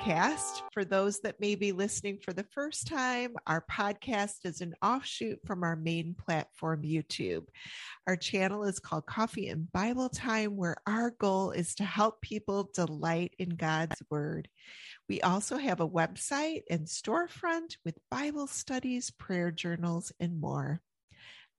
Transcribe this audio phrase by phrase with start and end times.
[0.00, 0.62] podcast.
[0.72, 5.40] For those that may be listening for the first time, our podcast is an offshoot
[5.46, 7.44] from our main platform, YouTube.
[8.06, 12.70] Our channel is called Coffee and Bible Time, where our goal is to help people
[12.72, 14.48] delight in God's Word.
[15.08, 20.80] We also have a website and storefront with Bible studies, prayer journals, and more.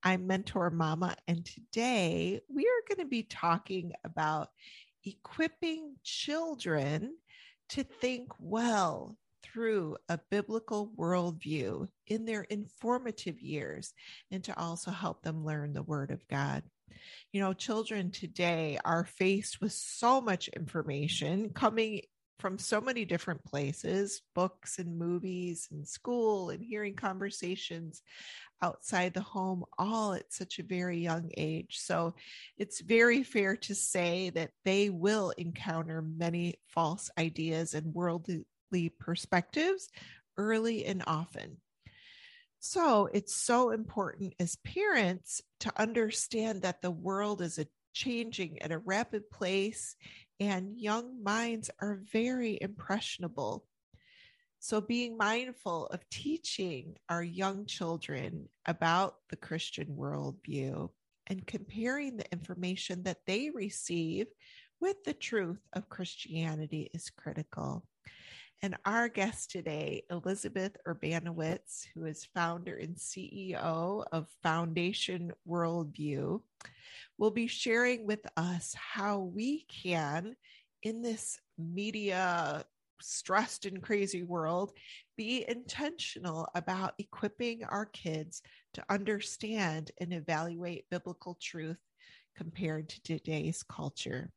[0.04, 4.50] I'm Mentor Mama, and today we are going to be talking about
[5.06, 7.14] equipping children
[7.72, 13.94] to think well through a biblical worldview in their informative years
[14.30, 16.64] and to also help them learn the Word of God.
[17.32, 22.02] You know, children today are faced with so much information coming
[22.42, 28.02] from so many different places books and movies and school and hearing conversations
[28.64, 31.78] outside the home all at such a very young age.
[31.78, 32.16] So
[32.58, 38.44] it's very fair to say that they will encounter many false ideas and worldly
[39.00, 39.90] perspectives
[40.36, 41.58] early and often.
[42.60, 48.72] So it's so important as parents to understand that the world is a changing at
[48.72, 49.96] a rapid pace
[50.42, 53.64] and young minds are very impressionable.
[54.58, 60.90] So, being mindful of teaching our young children about the Christian worldview
[61.28, 64.28] and comparing the information that they receive
[64.80, 67.86] with the truth of Christianity is critical.
[68.64, 76.42] And our guest today, Elizabeth Urbanowicz, who is founder and CEO of Foundation Worldview,
[77.18, 80.36] will be sharing with us how we can,
[80.84, 82.64] in this media
[83.02, 84.74] stressed and crazy world,
[85.18, 88.44] be intentional about equipping our kids
[88.76, 91.80] to understand and evaluate biblical truth
[92.38, 94.30] compared to today's culture.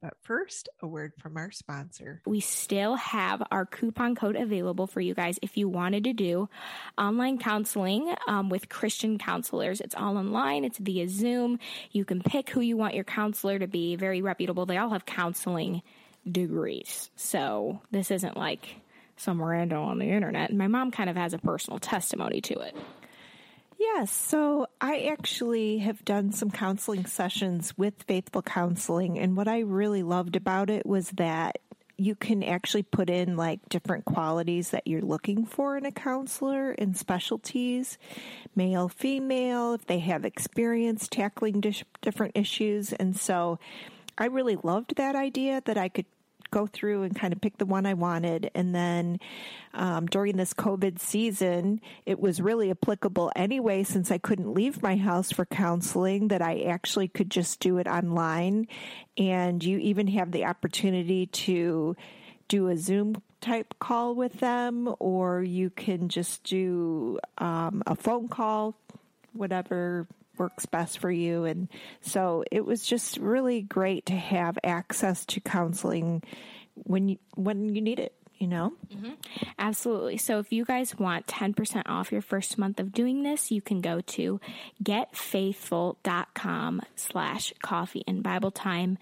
[0.00, 2.22] But first, a word from our sponsor.
[2.24, 6.48] We still have our coupon code available for you guys if you wanted to do
[6.96, 9.80] online counseling um, with Christian counselors.
[9.80, 11.58] It's all online, it's via Zoom.
[11.90, 14.66] You can pick who you want your counselor to be, very reputable.
[14.66, 15.82] They all have counseling
[16.30, 17.10] degrees.
[17.16, 18.76] So this isn't like
[19.16, 20.54] some random on the internet.
[20.54, 22.76] My mom kind of has a personal testimony to it.
[23.78, 24.10] Yes.
[24.10, 29.18] So I actually have done some counseling sessions with Faithful Counseling.
[29.18, 31.58] And what I really loved about it was that
[31.96, 36.70] you can actually put in like different qualities that you're looking for in a counselor
[36.72, 37.98] and specialties
[38.54, 41.62] male, female, if they have experience tackling
[42.02, 42.92] different issues.
[42.92, 43.58] And so
[44.16, 46.06] I really loved that idea that I could
[46.50, 48.50] go through and kind of pick the one I wanted.
[48.54, 49.20] And then
[49.74, 54.96] um, during this COVID season, it was really applicable anyway, since I couldn't leave my
[54.96, 58.68] house for counseling, that I actually could just do it online.
[59.16, 61.96] And you even have the opportunity to
[62.48, 68.28] do a Zoom type call with them, or you can just do um, a phone
[68.28, 68.74] call,
[69.32, 70.06] whatever
[70.38, 71.44] works best for you.
[71.44, 71.68] And
[72.00, 76.22] so it was just really great to have access to counseling
[76.74, 78.72] when you when you need it you know?
[78.94, 79.12] Mm-hmm.
[79.58, 80.16] Absolutely.
[80.16, 83.80] So if you guys want 10% off your first month of doing this, you can
[83.80, 84.40] go to
[84.82, 88.98] getfaithful.com slash coffee and Bible time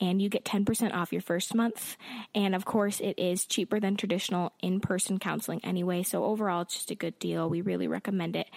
[0.00, 1.96] and you get 10% off your first month.
[2.34, 6.02] And of course, it is cheaper than traditional in-person counseling anyway.
[6.02, 7.48] So overall, it's just a good deal.
[7.48, 8.48] We really recommend it.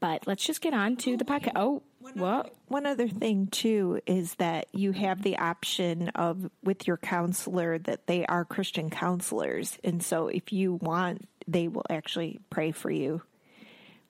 [0.00, 1.52] But let's just get on to the podcast.
[1.56, 1.82] Oh,
[2.14, 2.54] one what?
[2.68, 8.06] One other thing too is that you have the option of with your counselor that
[8.06, 13.22] they are Christian counselors, and so if you want, they will actually pray for you,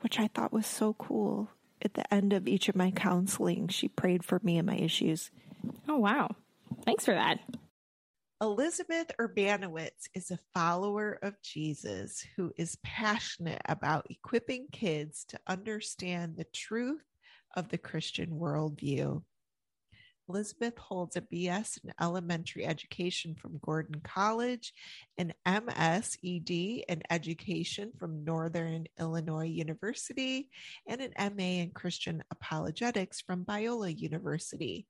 [0.00, 1.48] which I thought was so cool.
[1.80, 5.30] At the end of each of my counseling, she prayed for me and my issues.
[5.88, 6.36] Oh wow!
[6.84, 7.40] Thanks for that.
[8.40, 16.36] Elizabeth Urbanowicz is a follower of Jesus who is passionate about equipping kids to understand
[16.36, 17.02] the truth
[17.54, 19.22] of the Christian worldview.
[20.28, 24.72] Elizabeth holds a BS in elementary education from Gordon College,
[25.18, 30.48] an MSED in education from Northern Illinois University,
[30.86, 34.86] and an MA in Christian apologetics from Biola University.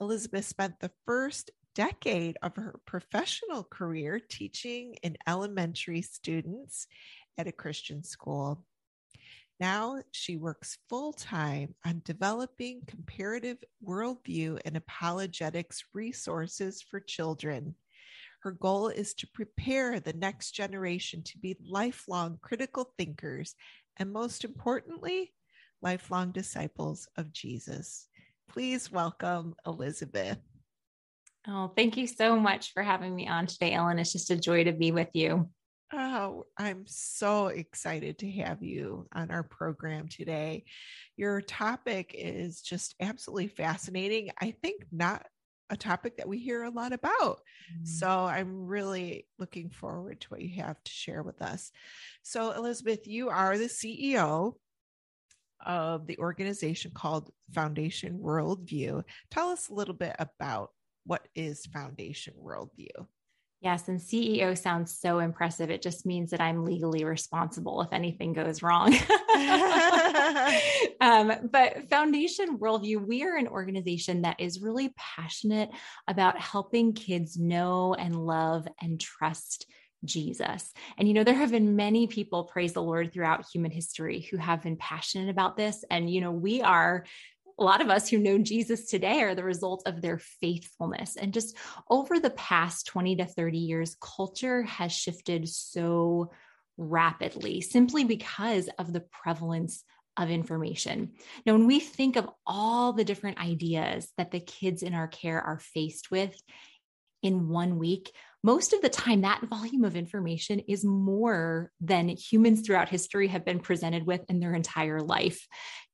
[0.00, 6.86] Elizabeth spent the first decade of her professional career teaching in elementary students
[7.38, 8.64] at a Christian school.
[9.58, 17.74] Now she works full time on developing comparative worldview and apologetics resources for children.
[18.42, 23.54] Her goal is to prepare the next generation to be lifelong critical thinkers
[23.96, 25.32] and, most importantly,
[25.80, 28.08] lifelong disciples of Jesus.
[28.50, 30.38] Please welcome Elizabeth.
[31.48, 33.98] Oh, thank you so much for having me on today, Ellen.
[33.98, 35.48] It's just a joy to be with you.
[35.92, 40.64] Oh, I'm so excited to have you on our program today.
[41.16, 44.30] Your topic is just absolutely fascinating.
[44.40, 45.26] I think not
[45.70, 47.40] a topic that we hear a lot about.
[47.72, 47.86] Mm.
[47.86, 51.70] So I'm really looking forward to what you have to share with us.
[52.22, 54.54] So, Elizabeth, you are the CEO
[55.64, 59.02] of the organization called Foundation Worldview.
[59.30, 60.70] Tell us a little bit about
[61.04, 63.06] what is Foundation Worldview.
[63.60, 65.70] Yes, and CEO sounds so impressive.
[65.70, 68.94] It just means that I'm legally responsible if anything goes wrong.
[71.00, 75.70] um, but Foundation Worldview, we are an organization that is really passionate
[76.06, 79.66] about helping kids know and love and trust
[80.04, 80.72] Jesus.
[80.98, 84.36] And you know, there have been many people, praise the Lord, throughout human history who
[84.36, 85.84] have been passionate about this.
[85.90, 87.04] And, you know, we are
[87.58, 91.16] a lot of us who know Jesus today are the result of their faithfulness.
[91.16, 91.56] And just
[91.88, 96.32] over the past 20 to 30 years, culture has shifted so
[96.76, 99.82] rapidly simply because of the prevalence
[100.18, 101.12] of information.
[101.44, 105.40] Now, when we think of all the different ideas that the kids in our care
[105.40, 106.34] are faced with
[107.22, 108.12] in one week,
[108.42, 113.44] most of the time that volume of information is more than humans throughout history have
[113.44, 115.46] been presented with in their entire life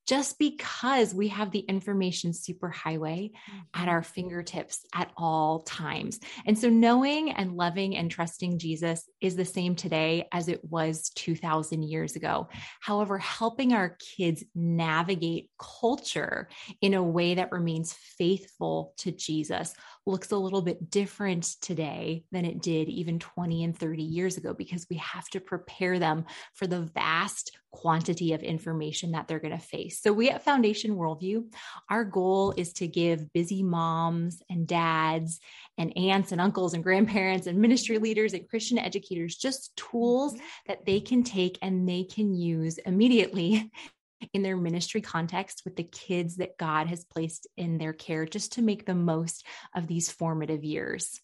[0.07, 3.59] just because we have the information superhighway mm-hmm.
[3.75, 6.19] at our fingertips at all times.
[6.47, 11.11] And so knowing and loving and trusting Jesus is the same today as it was
[11.11, 12.49] 2000 years ago.
[12.81, 16.49] However, helping our kids navigate culture
[16.81, 22.45] in a way that remains faithful to Jesus looks a little bit different today than
[22.45, 26.67] it did even 20 and 30 years ago because we have to prepare them for
[26.67, 29.92] the vast quantity of information that they're going to face.
[30.01, 31.53] So, we at Foundation Worldview,
[31.89, 35.41] our goal is to give busy moms and dads
[35.79, 40.45] and aunts and uncles and grandparents and ministry leaders and Christian educators just tools mm-hmm.
[40.67, 43.71] that they can take and they can use immediately
[44.33, 48.53] in their ministry context with the kids that God has placed in their care just
[48.53, 51.21] to make the most of these formative years.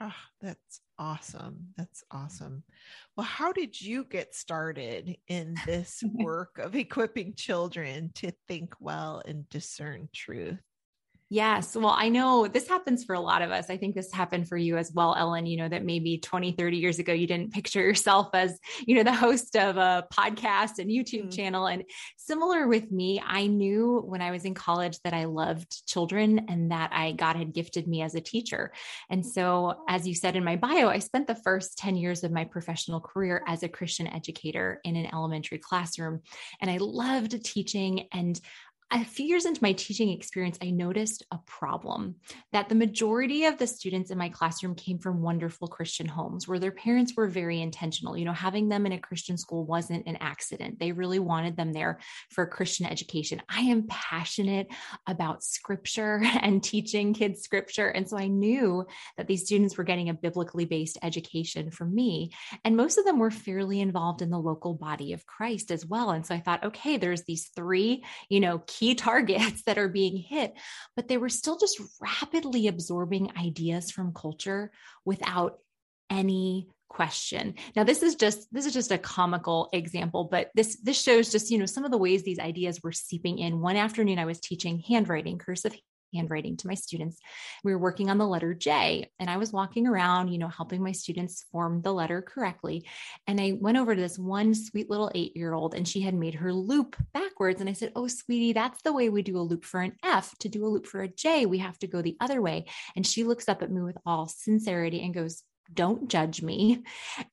[0.00, 1.68] Oh, that's awesome.
[1.76, 2.62] That's awesome.
[3.16, 9.22] Well, how did you get started in this work of equipping children to think well
[9.26, 10.60] and discern truth?
[11.30, 11.74] Yes.
[11.74, 13.70] Well, I know this happens for a lot of us.
[13.70, 16.76] I think this happened for you as well, Ellen, you know, that maybe 20, 30
[16.76, 20.90] years ago, you didn't picture yourself as, you know, the host of a podcast and
[20.90, 21.30] YouTube mm-hmm.
[21.30, 21.66] channel.
[21.66, 21.84] And
[22.18, 26.70] similar with me, I knew when I was in college that I loved children and
[26.70, 28.72] that I, God had gifted me as a teacher.
[29.08, 32.32] And so, as you said in my bio, I spent the first 10 years of
[32.32, 36.20] my professional career as a Christian educator in an elementary classroom.
[36.60, 38.38] And I loved teaching and
[38.92, 42.16] a few years into my teaching experience, I noticed a problem
[42.52, 46.58] that the majority of the students in my classroom came from wonderful Christian homes where
[46.58, 48.16] their parents were very intentional.
[48.16, 50.78] You know, having them in a Christian school wasn't an accident.
[50.78, 51.98] They really wanted them there
[52.30, 53.42] for Christian education.
[53.48, 54.68] I am passionate
[55.06, 57.88] about scripture and teaching kids scripture.
[57.88, 62.30] And so I knew that these students were getting a biblically based education from me.
[62.64, 66.10] And most of them were fairly involved in the local body of Christ as well.
[66.10, 70.16] And so I thought, okay, there's these three, you know, key targets that are being
[70.16, 70.54] hit,
[70.96, 74.70] but they were still just rapidly absorbing ideas from culture
[75.04, 75.58] without
[76.10, 77.54] any question.
[77.74, 81.50] Now this is just this is just a comical example, but this this shows just,
[81.50, 83.60] you know, some of the ways these ideas were seeping in.
[83.60, 85.74] One afternoon I was teaching handwriting, cursive
[86.14, 87.18] handwriting to my students.
[87.62, 90.82] We were working on the letter J, and I was walking around, you know, helping
[90.82, 92.86] my students form the letter correctly.
[93.26, 96.14] And I went over to this one sweet little eight year old, and she had
[96.14, 97.60] made her loop backwards.
[97.60, 100.36] And I said, Oh, sweetie, that's the way we do a loop for an F.
[100.40, 102.66] To do a loop for a J, we have to go the other way.
[102.96, 105.42] And she looks up at me with all sincerity and goes,
[105.72, 106.82] don't judge me.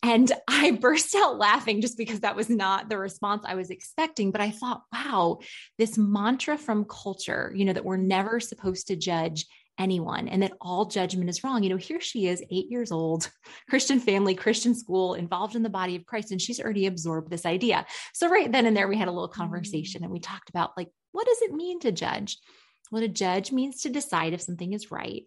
[0.01, 4.31] And I burst out laughing just because that was not the response I was expecting.
[4.31, 5.39] But I thought, wow,
[5.77, 9.45] this mantra from culture, you know, that we're never supposed to judge
[9.77, 11.63] anyone and that all judgment is wrong.
[11.63, 13.29] You know, here she is, eight years old,
[13.69, 17.45] Christian family, Christian school, involved in the body of Christ, and she's already absorbed this
[17.45, 17.85] idea.
[18.13, 20.89] So, right then and there, we had a little conversation and we talked about, like,
[21.11, 22.38] what does it mean to judge?
[22.91, 25.23] Well, to judge means to decide if something is right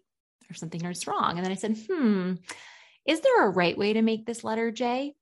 [0.49, 1.37] or something is wrong.
[1.37, 2.33] And then I said, hmm,
[3.05, 5.13] is there a right way to make this letter J?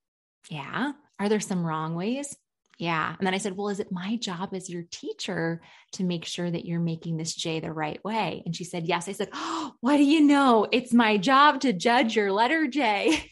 [0.49, 0.93] Yeah.
[1.19, 2.35] Are there some wrong ways?
[2.79, 3.15] Yeah.
[3.17, 5.61] And then I said, Well, is it my job as your teacher
[5.93, 8.41] to make sure that you're making this J the right way?
[8.45, 9.07] And she said, Yes.
[9.07, 10.67] I said, oh, What do you know?
[10.71, 13.23] It's my job to judge your letter J.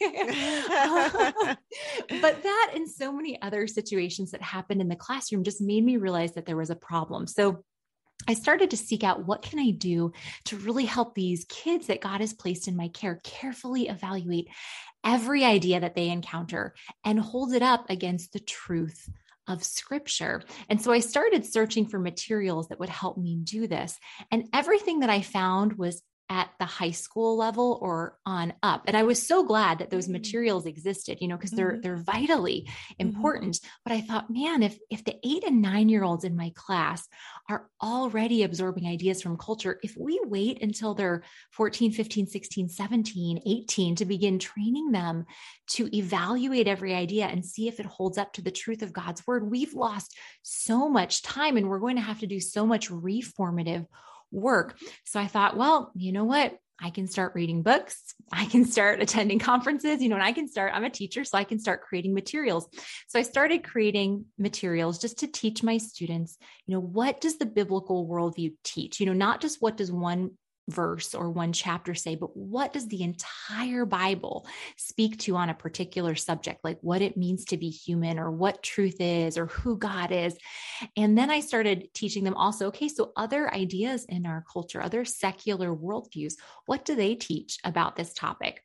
[2.20, 5.96] but that and so many other situations that happened in the classroom just made me
[5.96, 7.26] realize that there was a problem.
[7.26, 7.64] So
[8.28, 10.12] I started to seek out what can I do
[10.44, 14.48] to really help these kids that God has placed in my care carefully evaluate
[15.04, 19.08] every idea that they encounter and hold it up against the truth
[19.48, 20.42] of scripture.
[20.68, 23.98] And so I started searching for materials that would help me do this.
[24.30, 28.84] And everything that I found was at the high school level or on up.
[28.86, 30.14] And I was so glad that those mm-hmm.
[30.14, 31.80] materials existed, you know, because they're mm-hmm.
[31.82, 33.06] they're vitally mm-hmm.
[33.06, 33.56] important.
[33.56, 33.68] Mm-hmm.
[33.84, 37.06] But I thought, man, if if the 8 and 9 year olds in my class
[37.50, 43.42] are already absorbing ideas from culture, if we wait until they're 14, 15, 16, 17,
[43.44, 45.26] 18 to begin training them
[45.66, 49.26] to evaluate every idea and see if it holds up to the truth of God's
[49.26, 52.88] word, we've lost so much time and we're going to have to do so much
[52.88, 53.86] reformative
[54.32, 54.76] work.
[55.04, 56.56] So I thought, well, you know what?
[56.80, 58.14] I can start reading books.
[58.32, 61.38] I can start attending conferences, you know, and I can start, I'm a teacher, so
[61.38, 62.66] I can start creating materials.
[63.08, 66.36] So I started creating materials just to teach my students,
[66.66, 68.98] you know, what does the biblical worldview teach?
[68.98, 70.32] You know, not just what does one
[70.68, 75.54] verse or one chapter say, but what does the entire Bible speak to on a
[75.54, 79.76] particular subject, like what it means to be human or what truth is or who
[79.76, 80.36] God is.
[80.96, 85.04] And then I started teaching them also, okay, so other ideas in our culture, other
[85.04, 86.34] secular worldviews,
[86.66, 88.62] what do they teach about this topic?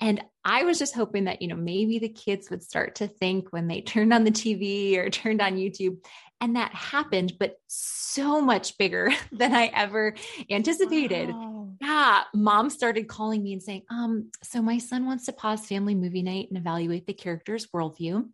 [0.00, 3.52] And I was just hoping that, you know, maybe the kids would start to think
[3.52, 5.98] when they turned on the TV or turned on YouTube,
[6.40, 10.14] and that happened, but so much bigger than I ever
[10.50, 11.30] anticipated.
[11.30, 11.68] Wow.
[11.80, 12.22] Yeah.
[12.34, 16.22] Mom started calling me and saying, um, so my son wants to pause family movie
[16.22, 18.28] night and evaluate the character's worldview.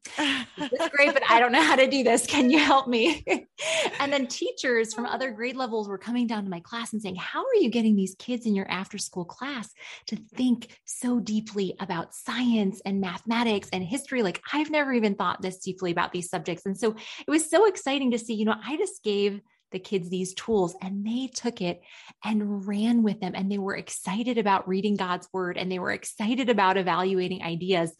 [0.59, 2.27] It's great, but I don't know how to do this.
[2.27, 3.25] Can you help me?
[4.01, 7.17] and then teachers from other grade levels were coming down to my class and saying,
[7.17, 9.71] How are you getting these kids in your after school class
[10.07, 14.23] to think so deeply about science and mathematics and history?
[14.23, 16.67] Like, I've never even thought this deeply about these subjects.
[16.67, 16.95] And so
[17.27, 19.41] it was so exciting to see, you know, I just gave
[19.73, 21.81] the kids these tools and they took it
[22.25, 25.91] and ran with them and they were excited about reading God's word and they were
[25.91, 27.95] excited about evaluating ideas.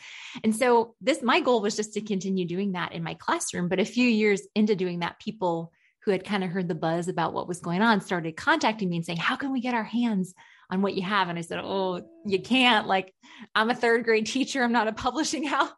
[0.45, 3.81] And so this my goal was just to continue doing that in my classroom, but
[3.81, 5.73] a few years into doing that people
[6.05, 8.97] who had kind of heard the buzz about what was going on started contacting me
[8.97, 10.35] and saying, "How can we get our hands
[10.69, 12.89] on what you have?" And I said, "Oh, you can't.
[12.89, 13.15] Like
[13.55, 15.71] I'm a third grade teacher, I'm not a publishing house."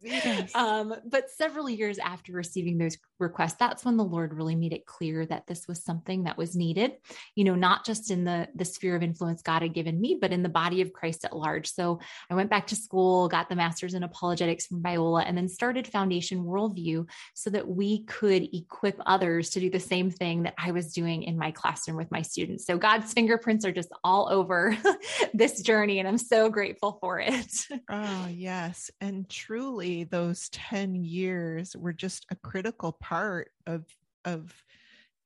[0.08, 0.54] Yes.
[0.54, 4.86] Um, but several years after receiving those requests, that's when the Lord really made it
[4.86, 6.92] clear that this was something that was needed,
[7.34, 10.32] you know, not just in the, the sphere of influence God had given me, but
[10.32, 11.68] in the body of Christ at large.
[11.68, 12.00] So
[12.30, 15.86] I went back to school, got the master's in apologetics from Biola, and then started
[15.86, 20.70] Foundation Worldview so that we could equip others to do the same thing that I
[20.70, 22.66] was doing in my classroom with my students.
[22.66, 24.76] So God's fingerprints are just all over
[25.34, 27.66] this journey, and I'm so grateful for it.
[27.90, 28.90] Oh, yes.
[29.00, 33.84] And truly, those 10 years were just a critical part of
[34.24, 34.64] of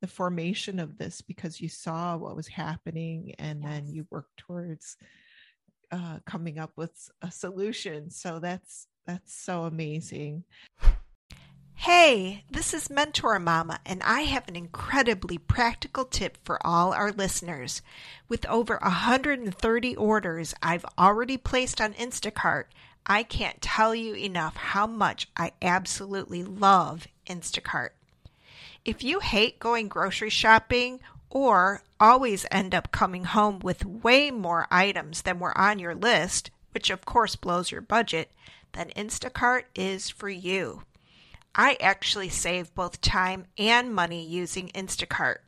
[0.01, 3.71] the formation of this because you saw what was happening and yes.
[3.71, 4.97] then you worked towards
[5.93, 6.93] uh, coming up with
[7.23, 10.45] a solution so that's that's so amazing
[11.75, 17.11] Hey, this is Mentor Mama, and I have an incredibly practical tip for all our
[17.11, 17.83] listeners.
[18.29, 22.67] With over 130 orders I've already placed on Instacart,
[23.07, 27.91] I can't tell you enough how much I absolutely love Instacart.
[28.85, 34.67] If you hate going grocery shopping or always end up coming home with way more
[34.71, 38.31] items than were on your list, which of course blows your budget,
[38.73, 40.83] then Instacart is for you.
[41.55, 45.39] I actually save both time and money using Instacart.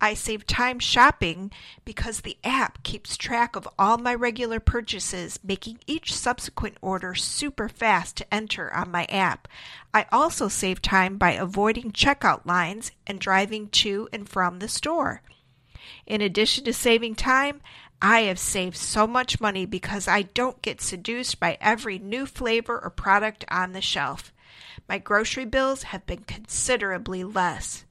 [0.00, 1.50] I save time shopping
[1.84, 7.68] because the app keeps track of all my regular purchases, making each subsequent order super
[7.68, 9.48] fast to enter on my app.
[9.92, 15.22] I also save time by avoiding checkout lines and driving to and from the store.
[16.06, 17.60] In addition to saving time,
[18.02, 22.78] I have saved so much money because I don't get seduced by every new flavor
[22.78, 24.32] or product on the shelf.
[24.88, 27.84] My grocery bills have been considerably less.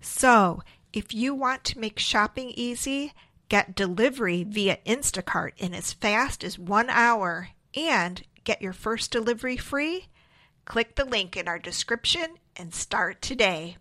[0.00, 0.62] So,
[0.94, 3.12] if you want to make shopping easy,
[3.48, 9.56] get delivery via Instacart in as fast as one hour and get your first delivery
[9.56, 10.06] free,
[10.64, 13.76] click the link in our description and start today.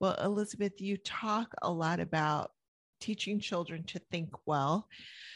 [0.00, 2.52] Well, Elizabeth, you talk a lot about
[2.98, 4.88] teaching children to think well.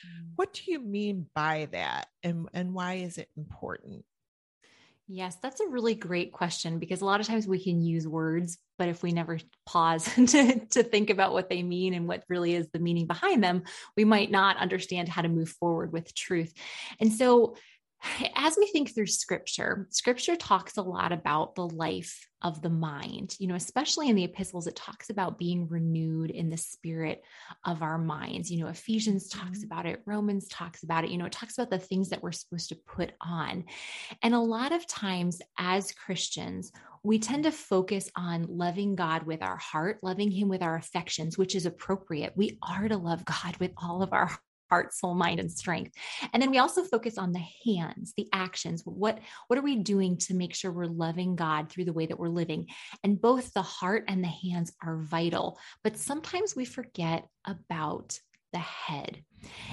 [0.07, 0.29] Mm.
[0.37, 4.07] What do you mean by that and, and why is it important?
[5.13, 8.59] Yes, that's a really great question because a lot of times we can use words,
[8.79, 12.55] but if we never pause to, to think about what they mean and what really
[12.55, 13.65] is the meaning behind them,
[13.97, 16.53] we might not understand how to move forward with truth.
[17.01, 17.57] And so
[18.37, 23.37] as we think through scripture, scripture talks a lot about the life of the mind.
[23.39, 27.23] You know, especially in the epistles, it talks about being renewed in the spirit
[27.65, 28.51] of our minds.
[28.51, 29.73] You know, Ephesians talks mm-hmm.
[29.73, 31.11] about it, Romans talks about it.
[31.11, 33.65] You know, it talks about the things that we're supposed to put on.
[34.23, 39.43] And a lot of times as Christians, we tend to focus on loving God with
[39.43, 42.35] our heart, loving Him with our affections, which is appropriate.
[42.37, 44.31] We are to love God with all of our
[44.71, 45.93] heart soul mind and strength.
[46.33, 48.83] And then we also focus on the hands the actions.
[48.85, 52.19] What what are we doing to make sure we're loving god through the way that
[52.19, 52.69] we're living?
[53.05, 58.19] And both the heart and the hands are vital but sometimes we forget about
[58.53, 59.23] the head.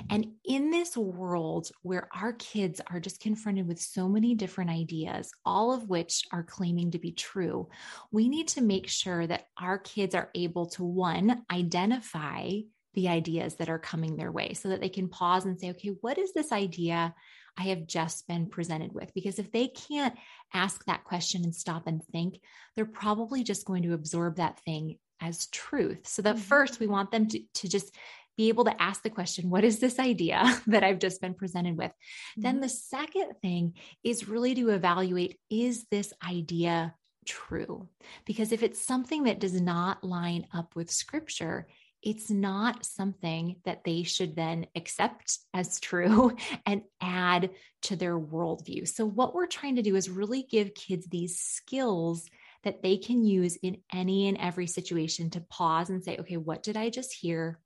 [0.10, 5.32] And in this world where our kids are just confronted with so many different ideas,
[5.46, 7.68] all of which are claiming to be true,
[8.12, 12.51] we need to make sure that our kids are able to, one, identify
[12.98, 15.89] the ideas that are coming their way so that they can pause and say, okay,
[16.01, 17.13] what is this idea
[17.56, 19.13] I have just been presented with?
[19.13, 20.16] Because if they can't
[20.51, 22.39] ask that question and stop and think,
[22.75, 26.08] they're probably just going to absorb that thing as truth.
[26.08, 26.44] So that mm-hmm.
[26.44, 27.96] first, we want them to, to just
[28.36, 31.77] be able to ask the question, what is this idea that I've just been presented
[31.77, 31.92] with?
[31.92, 32.42] Mm-hmm.
[32.42, 33.74] Then the second thing
[34.04, 36.96] is really to evaluate, is this idea
[37.27, 37.89] true?
[38.25, 41.68] Because if it's something that does not line up with scripture,
[42.04, 46.36] it's not something that they should then accept as true
[46.66, 47.50] and add
[47.84, 48.88] to their worldview.
[48.88, 52.30] So, what we're trying to do is really give kids these skills
[52.63, 56.63] that they can use in any and every situation to pause and say, okay, what
[56.63, 57.60] did I just hear?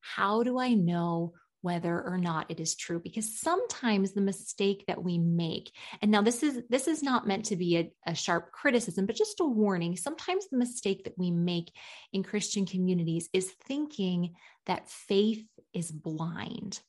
[0.00, 5.02] How do I know whether or not it is true because sometimes the mistake that
[5.02, 5.70] we make
[6.02, 9.16] and now this is this is not meant to be a, a, sharp criticism but
[9.16, 11.72] just a warning sometimes the mistake that we make
[12.12, 14.34] in christian communities is thinking
[14.66, 16.80] that faith is blind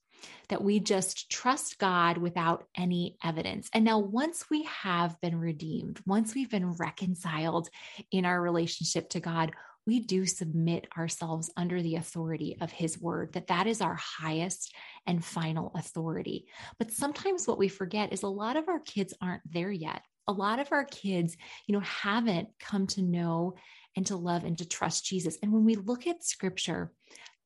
[0.49, 3.69] that we just trust God without any evidence.
[3.73, 7.69] And now, once we have been redeemed, once we've been reconciled
[8.11, 9.51] in our relationship to God,
[9.87, 14.73] we do submit ourselves under the authority of his word that that is our highest
[15.07, 16.45] and final authority.
[16.77, 20.03] But sometimes what we forget is a lot of our kids aren't there yet.
[20.27, 21.35] A lot of our kids
[21.67, 23.55] you know haven't come to know
[23.95, 25.37] and to love and to trust Jesus.
[25.41, 26.91] And when we look at scripture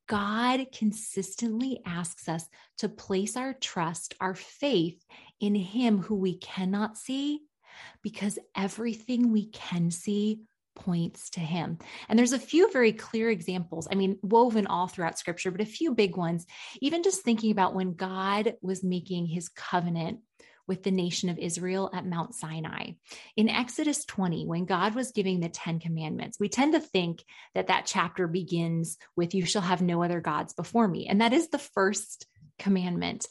[0.08, 5.04] God consistently asks us to place our trust, our faith
[5.40, 7.42] in Him who we cannot see,
[8.04, 10.42] because everything we can see
[10.76, 11.80] points to him.
[12.08, 15.66] And there's a few very clear examples, I mean, woven all throughout scripture, but a
[15.66, 16.46] few big ones.
[16.82, 20.20] Even just thinking about when God was making his covenant
[20.68, 22.92] with the nation of Israel at Mount Sinai.
[23.36, 27.68] In Exodus 20, when God was giving the 10 commandments, we tend to think that
[27.68, 31.08] that chapter begins with, You shall have no other gods before me.
[31.08, 32.26] And that is the first
[32.58, 33.28] commandment.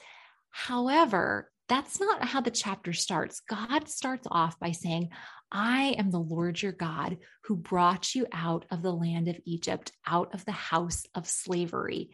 [0.51, 3.41] However, that's not how the chapter starts.
[3.41, 5.11] God starts off by saying,
[5.55, 9.93] I am the Lord your God who brought you out of the land of Egypt,
[10.05, 12.11] out of the house of slavery.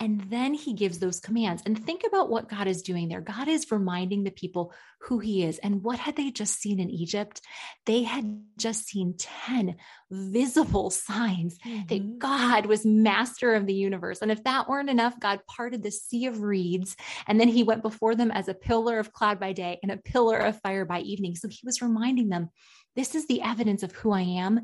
[0.00, 1.62] And then he gives those commands.
[1.64, 3.20] And think about what God is doing there.
[3.20, 5.58] God is reminding the people who he is.
[5.58, 7.40] And what had they just seen in Egypt?
[7.86, 9.76] They had just seen 10
[10.10, 11.86] visible signs mm-hmm.
[11.86, 14.20] that God was master of the universe.
[14.20, 16.96] And if that weren't enough, God parted the sea of reeds.
[17.28, 19.96] And then he went before them as a pillar of cloud by day and a
[19.96, 21.36] pillar of fire by evening.
[21.36, 22.50] So he was reminding them
[22.96, 24.60] this is the evidence of who I am.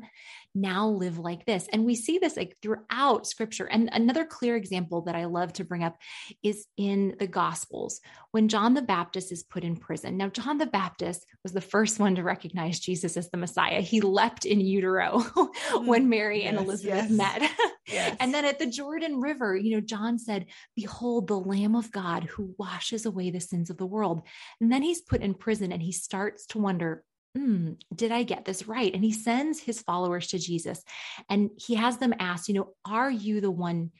[0.53, 1.67] Now live like this.
[1.71, 3.65] And we see this like throughout scripture.
[3.65, 5.95] And another clear example that I love to bring up
[6.43, 10.17] is in the Gospels when John the Baptist is put in prison.
[10.17, 13.79] Now, John the Baptist was the first one to recognize Jesus as the Messiah.
[13.79, 15.19] He leapt in utero
[15.73, 16.09] when mm-hmm.
[16.09, 17.11] Mary yes, and Elizabeth yes.
[17.11, 17.51] met.
[17.87, 18.17] yes.
[18.19, 22.25] And then at the Jordan River, you know, John said, Behold, the Lamb of God
[22.25, 24.21] who washes away the sins of the world.
[24.59, 27.05] And then he's put in prison and he starts to wonder,
[27.37, 28.93] mm, did I get this right?
[28.93, 30.83] And he sends his followers to Jesus
[31.29, 33.91] and he has them ask, you know, are you the one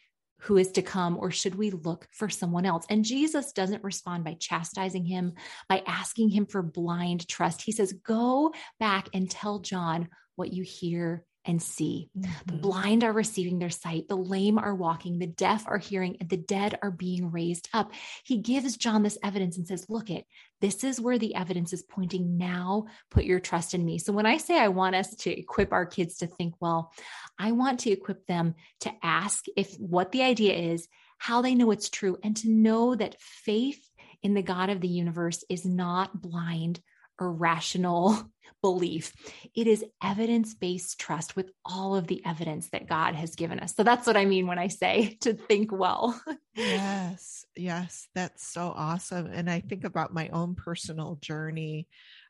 [0.42, 2.84] who is to come, or should we look for someone else?
[2.90, 5.34] And Jesus doesn't respond by chastising him,
[5.70, 7.62] by asking him for blind trust.
[7.62, 12.10] He says, Go back and tell John what you hear and see.
[12.18, 12.32] Mm-hmm.
[12.48, 16.30] The blind are receiving their sight, the lame are walking, the deaf are hearing, and
[16.30, 17.92] the dead are being raised up.
[18.24, 20.26] He gives John this evidence and says, Look, it,
[20.60, 22.38] this is where the evidence is pointing.
[22.38, 23.98] Now put your trust in me.
[23.98, 26.94] So when I say I want us to equip our kids to think well,
[27.40, 31.72] I want to equip them to ask if what the idea is, how they know
[31.72, 33.82] it's true, and to know that faith
[34.24, 36.80] in the God of the universe is not blind
[37.22, 38.30] irrational
[38.62, 39.14] belief.
[39.56, 43.76] It is evidence based trust with all of the evidence that God has given us.
[43.76, 46.22] So that's what I mean when I say to think well.
[46.56, 49.28] yes, yes, that's so awesome.
[49.28, 51.88] And I think about my own personal journey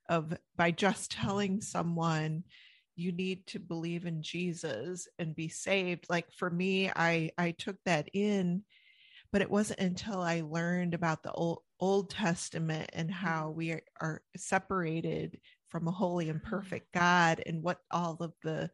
[0.10, 2.44] of by just telling someone,
[2.96, 6.06] you need to believe in Jesus and be saved.
[6.10, 8.64] Like for me, I I took that in,
[9.32, 13.58] but it wasn't until I learned about the old Old Testament and how mm-hmm.
[13.58, 15.40] we are, are separated
[15.70, 16.50] from a holy and mm-hmm.
[16.50, 18.70] perfect God and what all of the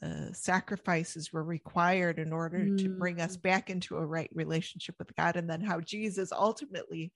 [0.00, 2.78] the sacrifices were required in order mm.
[2.78, 3.42] to bring us mm.
[3.42, 7.12] back into a right relationship with God, and then how Jesus ultimately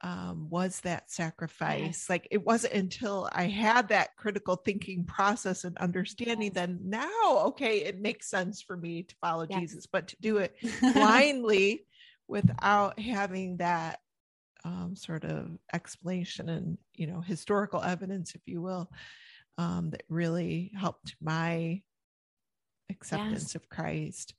[0.00, 1.80] um, was that sacrifice.
[1.80, 2.10] Yes.
[2.10, 6.54] Like it wasn't until I had that critical thinking process and understanding, yes.
[6.54, 9.60] then now, okay, it makes sense for me to follow yes.
[9.60, 10.56] Jesus, but to do it
[10.94, 11.84] blindly
[12.28, 14.00] without having that
[14.64, 18.90] um, sort of explanation and, you know, historical evidence, if you will,
[19.58, 21.82] um, that really helped my
[22.90, 24.34] acceptance of Christ.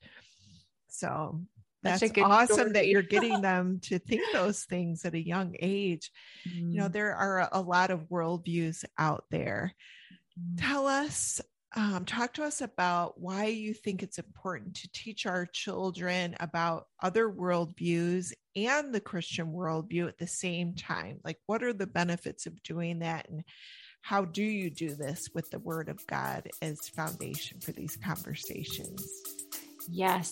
[0.89, 1.41] So
[1.83, 2.71] that's awesome story.
[2.73, 6.11] that you're getting them to think those things at a young age.
[6.47, 6.71] Mm.
[6.71, 6.93] You know, mm.
[6.93, 9.73] there are a, a lot of worldviews out there.
[10.39, 10.55] Mm.
[10.57, 11.41] Tell us,
[11.75, 16.87] um, talk to us about why you think it's important to teach our children about
[17.01, 21.19] other worldviews and the Christian worldview at the same time.
[21.23, 23.29] Like, what are the benefits of doing that?
[23.29, 23.43] And
[24.01, 29.05] how do you do this with the Word of God as foundation for these conversations?
[29.89, 30.31] Yes.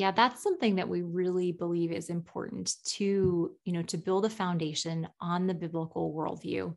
[0.00, 4.30] yeah that's something that we really believe is important to you know to build a
[4.30, 6.74] foundation on the biblical worldview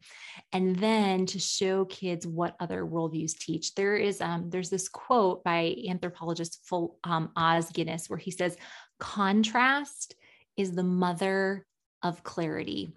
[0.51, 3.75] and then to show kids what other worldviews teach.
[3.75, 8.57] There is um there's this quote by anthropologist Full, um, Os Guinness where he says
[8.99, 10.15] contrast
[10.57, 11.65] is the mother
[12.01, 12.91] of clarity.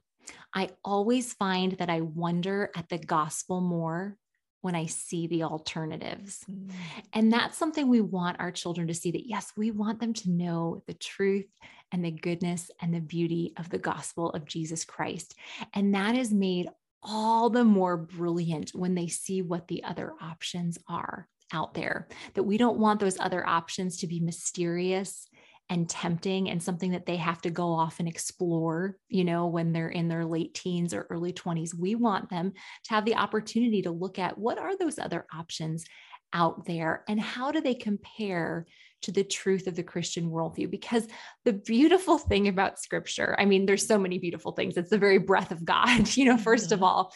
[0.53, 4.17] I always find that I wonder at the gospel more
[4.61, 6.45] when I see the alternatives.
[6.51, 6.71] Mm.
[7.13, 10.31] And that's something we want our children to see that, yes, we want them to
[10.31, 11.47] know the truth
[11.93, 15.35] and the goodness and the beauty of the gospel of Jesus Christ.
[15.75, 16.69] And that is made
[17.03, 22.43] all the more brilliant when they see what the other options are out there, that
[22.43, 25.29] we don't want those other options to be mysterious
[25.69, 29.73] and tempting and something that they have to go off and explore, you know, when
[29.73, 31.75] they're in their late teens or early 20s.
[31.75, 32.53] We want them
[32.85, 35.85] to have the opportunity to look at what are those other options
[36.33, 38.67] out there and how do they compare
[39.03, 40.71] to the truth of the Christian worldview?
[40.71, 41.07] Because
[41.45, 44.77] the beautiful thing about scripture, I mean, there's so many beautiful things.
[44.77, 46.75] It's the very breath of God, you know, 1st mm-hmm.
[46.75, 47.13] of all.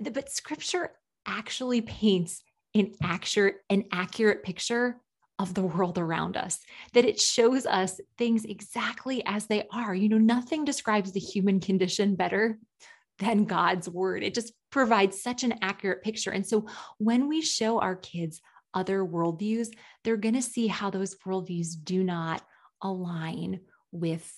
[0.00, 0.90] But scripture
[1.26, 2.42] actually paints
[2.74, 5.00] an accurate, an accurate picture
[5.38, 6.58] of the world around us,
[6.94, 9.94] that it shows us things exactly as they are.
[9.94, 12.58] You know, nothing describes the human condition better
[13.18, 14.22] than God's word.
[14.22, 16.30] It just provides such an accurate picture.
[16.30, 16.66] And so
[16.98, 18.40] when we show our kids
[18.74, 19.68] other worldviews,
[20.04, 22.42] they're going to see how those worldviews do not
[22.82, 24.30] align with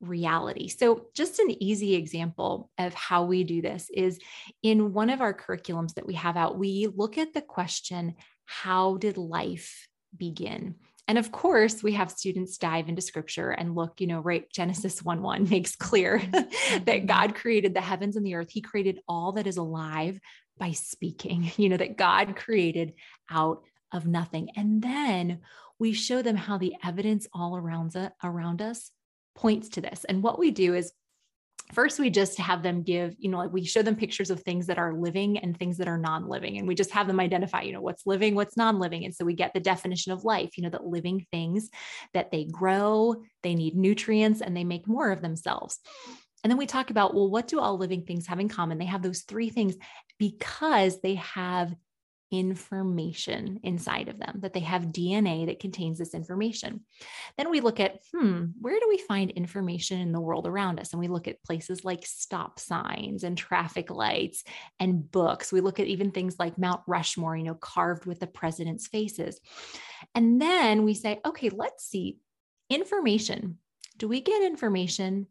[0.00, 0.68] reality.
[0.68, 4.18] So, just an easy example of how we do this is
[4.62, 8.14] in one of our curriculums that we have out, we look at the question,
[8.46, 10.76] How did life begin.
[11.08, 14.50] And of course, we have students dive into scripture and look, you know, right?
[14.50, 17.06] Genesis 1 1 makes clear that mm-hmm.
[17.06, 18.50] God created the heavens and the earth.
[18.50, 20.20] He created all that is alive
[20.58, 22.94] by speaking, you know, that God created
[23.30, 24.50] out of nothing.
[24.56, 25.40] And then
[25.78, 28.90] we show them how the evidence all around, around us
[29.34, 30.04] points to this.
[30.04, 30.92] And what we do is
[31.72, 34.66] first we just have them give you know like we show them pictures of things
[34.66, 37.72] that are living and things that are non-living and we just have them identify you
[37.72, 40.70] know what's living what's non-living and so we get the definition of life you know
[40.70, 41.70] that living things
[42.14, 45.80] that they grow they need nutrients and they make more of themselves
[46.42, 48.78] And then we talk about, well, what do all living things have in common?
[48.78, 49.76] They have those three things
[50.18, 51.72] because they have
[52.32, 56.80] information inside of them, that they have DNA that contains this information.
[57.36, 60.92] Then we look at, hmm, where do we find information in the world around us?
[60.92, 64.44] And we look at places like stop signs and traffic lights
[64.80, 65.52] and books.
[65.52, 69.38] We look at even things like Mount Rushmore, you know, carved with the president's faces.
[70.14, 72.18] And then we say, okay, let's see
[72.70, 73.58] information.
[73.98, 75.26] Do we get information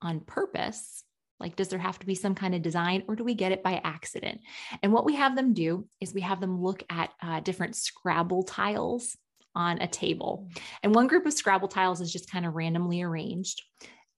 [0.00, 1.04] on purpose?
[1.38, 3.62] Like, does there have to be some kind of design or do we get it
[3.62, 4.40] by accident?
[4.82, 8.42] And what we have them do is we have them look at uh, different Scrabble
[8.42, 9.16] tiles
[9.54, 10.48] on a table.
[10.82, 13.62] And one group of Scrabble tiles is just kind of randomly arranged.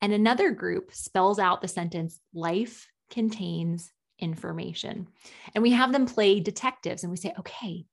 [0.00, 5.08] And another group spells out the sentence, life contains information.
[5.54, 7.84] And we have them play detectives and we say, okay,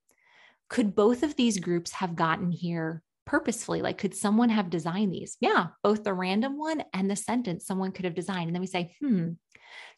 [0.68, 3.82] could both of these groups have gotten here purposefully?
[3.82, 5.36] Like, could someone have designed these?
[5.40, 8.48] Yeah, both the random one and the sentence someone could have designed.
[8.48, 9.32] And then we say, hmm,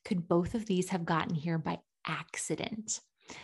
[0.05, 3.01] could both of these have gotten here by accident?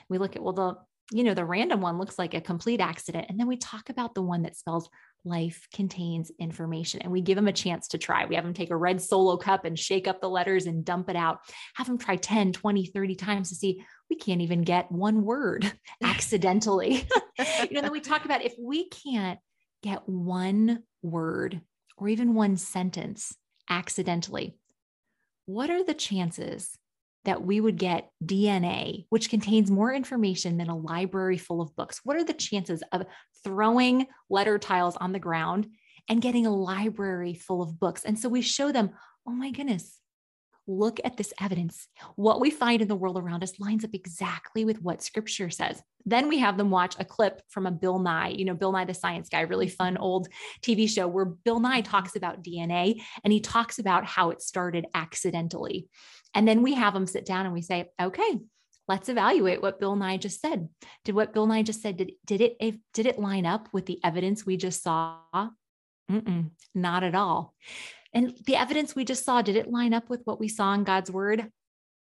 [0.08, 0.76] We look at, well, the
[1.12, 3.26] you know, the random one looks like a complete accident.
[3.28, 4.88] And then we talk about the one that spells
[5.24, 8.24] life contains information and we give them a chance to try.
[8.24, 11.10] We have them take a red solo cup and shake up the letters and dump
[11.10, 11.40] it out.
[11.76, 15.70] Have them try 10, 20, 30 times to see we can't even get one word
[16.02, 17.06] accidentally.
[17.38, 19.38] you know, then we talk about if we can't
[19.84, 21.60] get one word
[21.98, 23.36] or even one sentence
[23.68, 24.56] accidentally,
[25.44, 26.78] what are the chances
[27.26, 32.00] that we would get DNA, which contains more information than a library full of books?
[32.02, 33.04] What are the chances of
[33.44, 35.68] throwing letter tiles on the ground
[36.08, 38.04] and getting a library full of books?
[38.04, 38.90] And so we show them,
[39.28, 40.00] oh my goodness,
[40.66, 41.88] look at this evidence.
[42.16, 45.82] What we find in the world around us lines up exactly with what scripture says.
[46.06, 48.84] Then we have them watch a clip from a Bill Nye, you know, Bill Nye
[48.84, 49.76] the Science Guy, really mm-hmm.
[49.76, 50.28] fun old
[50.62, 54.86] TV show where Bill Nye talks about DNA and he talks about how it started
[54.94, 55.88] accidentally.
[56.34, 58.38] And then we have them sit down and we say, okay,
[58.88, 60.68] let's evaluate what Bill Nye just said.
[61.04, 62.56] Did what Bill Nye just said, did, did it,
[62.92, 65.18] did it line up with the evidence we just saw?
[66.10, 67.54] Mm-mm, not at all.
[68.14, 70.84] And the evidence we just saw, did it line up with what we saw in
[70.84, 71.50] God's word?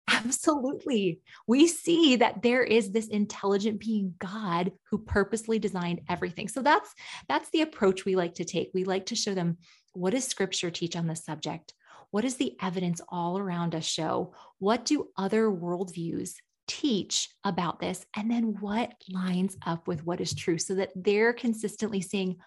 [0.09, 1.21] Absolutely.
[1.47, 6.49] We see that there is this intelligent being God who purposely designed everything.
[6.49, 6.93] So that's
[7.29, 8.71] that's the approach we like to take.
[8.73, 9.57] We like to show them
[9.93, 11.73] what does scripture teach on this subject?
[12.11, 14.35] What does the evidence all around us show?
[14.59, 16.33] What do other worldviews
[16.67, 18.05] teach about this?
[18.15, 22.37] And then what lines up with what is true so that they're consistently seeing,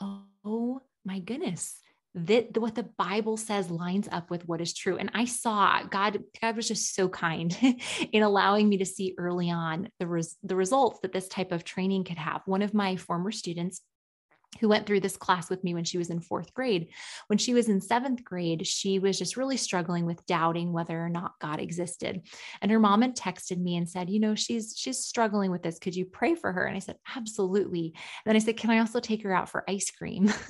[0.00, 1.80] oh my goodness,
[2.16, 4.96] that what the Bible says lines up with what is true.
[4.96, 7.56] And I saw God, God was just so kind
[8.12, 11.62] in allowing me to see early on the, res, the results that this type of
[11.62, 12.40] training could have.
[12.46, 13.82] One of my former students
[14.60, 16.88] who went through this class with me when she was in fourth grade.
[17.28, 21.08] When she was in seventh grade, she was just really struggling with doubting whether or
[21.08, 22.22] not God existed.
[22.60, 25.78] And her mom had texted me and said, you know, she's she's struggling with this.
[25.78, 26.64] Could you pray for her?
[26.64, 27.92] And I said, absolutely.
[27.94, 30.32] And then I said, can I also take her out for ice cream?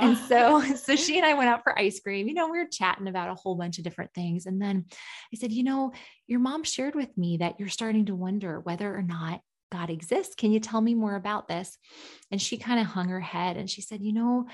[0.00, 2.28] and so so she and I went out for ice cream.
[2.28, 4.46] You know, we were chatting about a whole bunch of different things.
[4.46, 4.86] And then
[5.32, 5.92] I said, you know,
[6.26, 10.34] your mom shared with me that you're starting to wonder whether or not God exists.
[10.34, 11.76] Can you tell me more about this?
[12.30, 14.46] And she kind of hung her head and she said, You know,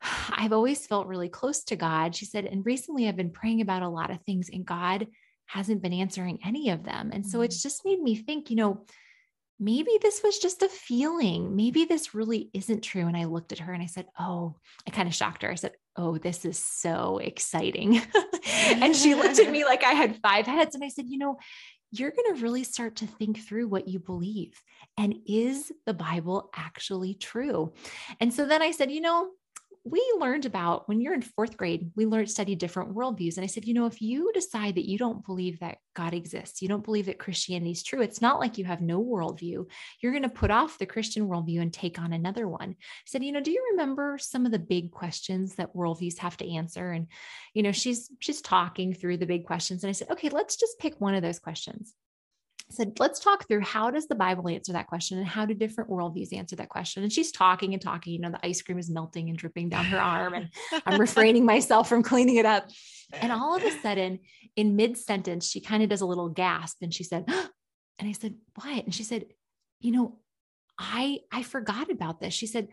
[0.30, 2.14] I've always felt really close to God.
[2.14, 5.06] She said, and recently I've been praying about a lot of things and God
[5.46, 7.10] hasn't been answering any of them.
[7.12, 7.62] And so it's mm.
[7.62, 8.84] just made me think, you know,
[9.58, 11.56] maybe this was just a feeling.
[11.56, 13.06] Maybe this really isn't true.
[13.06, 15.50] And I looked at her and I said, Oh, I kind of shocked her.
[15.50, 18.02] I said, Oh, this is so exciting.
[18.46, 20.74] and she looked at me like I had five heads.
[20.74, 21.38] And I said, You know,
[21.98, 24.62] you're going to really start to think through what you believe.
[24.96, 27.72] And is the Bible actually true?
[28.20, 29.30] And so then I said, you know,
[29.88, 33.36] we learned about when you're in fourth grade, we learned study different worldviews.
[33.36, 36.60] And I said, you know, if you decide that you don't believe that God exists,
[36.60, 39.66] you don't believe that Christianity is true, it's not like you have no worldview.
[40.00, 42.70] You're going to put off the Christian worldview and take on another one.
[42.70, 46.36] I said, you know, do you remember some of the big questions that worldviews have
[46.38, 46.90] to answer?
[46.90, 47.06] And,
[47.54, 49.84] you know, she's she's talking through the big questions.
[49.84, 51.94] And I said, okay, let's just pick one of those questions
[52.70, 55.88] said, let's talk through how does the Bible answer that question and how do different
[55.88, 57.02] worldviews answer that question?
[57.02, 59.84] And she's talking and talking, you know, the ice cream is melting and dripping down
[59.86, 60.50] her arm, and
[60.84, 62.68] I'm refraining myself from cleaning it up.
[63.12, 64.18] And all of a sudden,
[64.56, 67.24] in mid sentence, she kind of does a little gasp and she said,
[67.98, 68.84] and I said, what?
[68.84, 69.26] And she said,
[69.80, 70.18] you know,
[70.78, 72.34] I I forgot about this.
[72.34, 72.68] She said,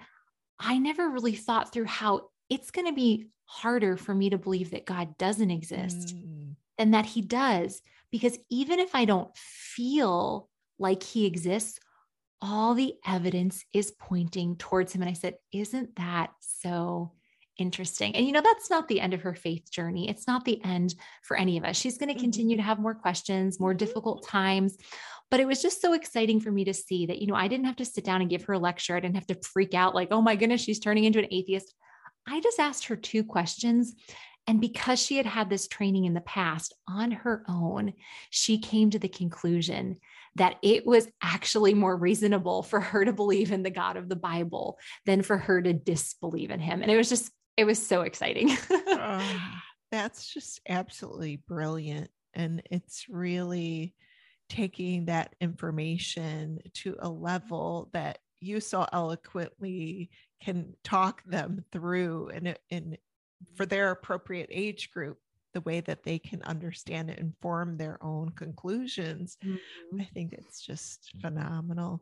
[0.60, 4.72] I never really thought through how it's going to be harder for me to believe
[4.72, 6.56] that God doesn't exist mm.
[6.78, 7.82] than that he does
[8.14, 10.48] because even if I don't feel
[10.78, 11.80] like he exists,
[12.44, 15.02] all the evidence is pointing towards him.
[15.02, 17.14] And I said, Isn't that so
[17.58, 18.16] interesting.
[18.16, 20.10] And you know, that's not the end of her faith journey.
[20.10, 21.76] It's not the end for any of us.
[21.76, 22.22] She's going to mm-hmm.
[22.22, 24.78] continue to have more questions, more difficult times.
[25.32, 27.66] But it was just so exciting for me to see that, you know, I didn't
[27.66, 28.96] have to sit down and give her a lecture.
[28.96, 31.74] I didn't have to freak out like, oh my goodness, she's turning into an atheist.
[32.28, 33.96] I just asked her two questions.
[34.48, 37.94] And because she had had this training in the past on her own,
[38.30, 39.98] she came to the conclusion
[40.36, 44.16] that it was actually more reasonable for her to believe in the God of the
[44.16, 46.82] Bible than for her to disbelieve in him.
[46.82, 48.52] And it was just, it was so exciting.
[48.90, 49.40] uh,
[49.92, 52.10] that's just absolutely brilliant.
[52.34, 53.94] And it's really
[54.50, 60.10] taking that information to a level that you so eloquently
[60.42, 62.98] can talk them through and, and
[63.56, 65.18] for their appropriate age group
[65.54, 69.38] the way that they can understand it and form their own conclusions.
[69.46, 70.02] Mm-hmm.
[70.02, 72.02] I think it's just phenomenal.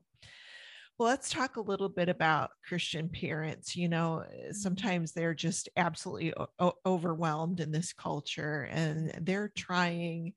[0.97, 3.75] Well, let's talk a little bit about Christian parents.
[3.75, 4.51] You know, mm-hmm.
[4.51, 10.33] sometimes they're just absolutely o- overwhelmed in this culture and they're trying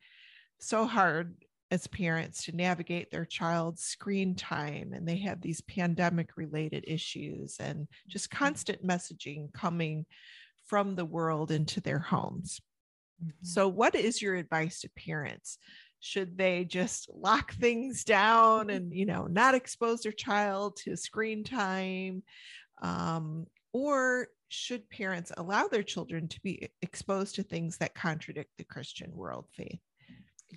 [0.58, 1.36] so hard
[1.70, 7.56] as parents to navigate their child's screen time and they have these pandemic related issues
[7.58, 8.44] and just mm-hmm.
[8.44, 10.06] constant messaging coming
[10.66, 12.60] from the world into their homes.
[13.22, 13.30] Mm-hmm.
[13.42, 15.58] So, what is your advice to parents?
[16.00, 21.44] Should they just lock things down and you know not expose their child to screen
[21.44, 22.22] time,
[22.82, 28.64] um, or should parents allow their children to be exposed to things that contradict the
[28.64, 29.80] Christian world faith?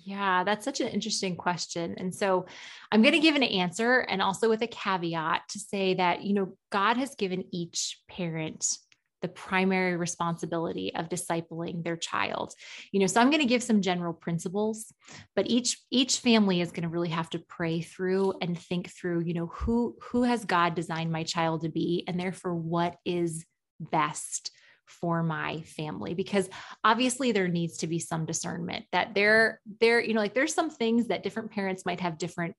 [0.04, 1.94] Yeah, that's such an interesting question.
[1.98, 2.46] And so
[2.92, 6.34] I'm going to give an answer and also with a caveat to say that, you
[6.34, 8.64] know, God has given each parent
[9.22, 12.54] the primary responsibility of discipling their child.
[12.92, 14.92] You know so i'm going to give some general principles
[15.34, 19.20] but each each family is going to really have to pray through and think through
[19.20, 23.44] you know who who has god designed my child to be and therefore what is
[23.80, 24.50] best
[24.88, 26.14] for my family?
[26.14, 26.48] Because
[26.82, 30.70] obviously there needs to be some discernment that there there you know like there's some
[30.70, 32.56] things that different parents might have different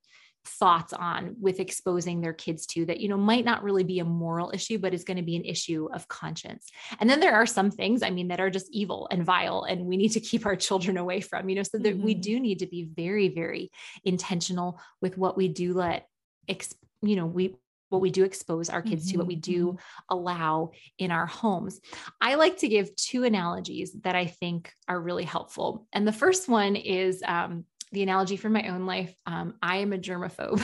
[0.49, 4.05] thoughts on with exposing their kids to that you know might not really be a
[4.05, 6.67] moral issue but is going to be an issue of conscience
[6.99, 9.85] and then there are some things i mean that are just evil and vile and
[9.85, 12.05] we need to keep our children away from you know so that mm-hmm.
[12.05, 13.71] we do need to be very very
[14.03, 16.07] intentional with what we do let
[16.47, 17.55] ex- you know we
[17.89, 19.13] what we do expose our kids mm-hmm.
[19.13, 20.15] to, what we do mm-hmm.
[20.15, 21.81] allow in our homes.
[22.21, 25.87] I like to give two analogies that I think are really helpful.
[25.91, 29.13] And the first one is um, the analogy from my own life.
[29.25, 30.61] Um, I am a germaphobe.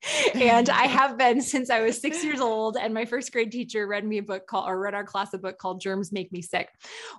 [0.34, 2.76] and I have been since I was six years old.
[2.76, 5.38] And my first grade teacher read me a book called, or read our class a
[5.38, 6.68] book called Germs Make Me Sick.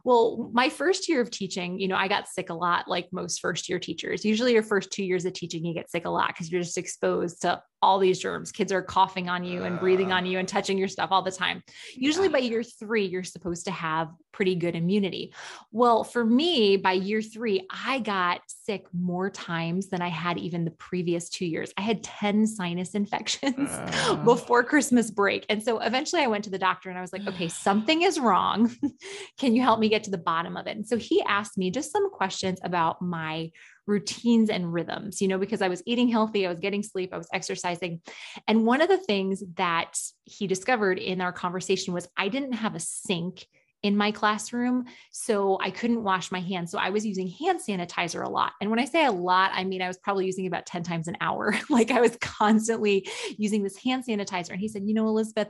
[0.04, 3.40] Well, my first year of teaching, you know, I got sick a lot, like most
[3.40, 4.26] first year teachers.
[4.26, 6.78] Usually, your first two years of teaching, you get sick a lot because you're just
[6.78, 8.52] exposed to all these germs.
[8.52, 11.32] Kids are coughing on you and breathing on you and touching your stuff all the
[11.32, 11.64] time.
[11.96, 12.34] Usually, yeah.
[12.34, 15.34] by year three, you're supposed to have pretty good immunity.
[15.72, 20.64] Well, for me, by year three, I got sick more times than I had even
[20.64, 21.74] the previous two years.
[21.76, 24.16] I had 10 sinus infections uh.
[24.24, 25.46] before Christmas break.
[25.50, 28.20] And so eventually I went to the doctor and I was like, okay, something is
[28.20, 28.76] wrong.
[29.40, 30.78] Can you help me get to the bottom of it?
[30.78, 33.52] And so he asked me just some questions about my
[33.88, 37.18] routines and rhythms, you know, because I was eating healthy, I was getting sleep, I
[37.18, 38.02] was exercising.
[38.48, 42.76] And one of the things that he discovered in our conversation was I didn't have
[42.76, 43.48] a sink
[43.84, 44.86] in my classroom.
[45.12, 46.72] So I couldn't wash my hands.
[46.72, 48.54] So I was using hand sanitizer a lot.
[48.60, 51.08] And when I say a lot, I mean, I was probably using about 10 times
[51.08, 51.54] an hour.
[51.70, 54.52] like I was constantly using this hand sanitizer.
[54.52, 55.50] And he said, you know, Elizabeth,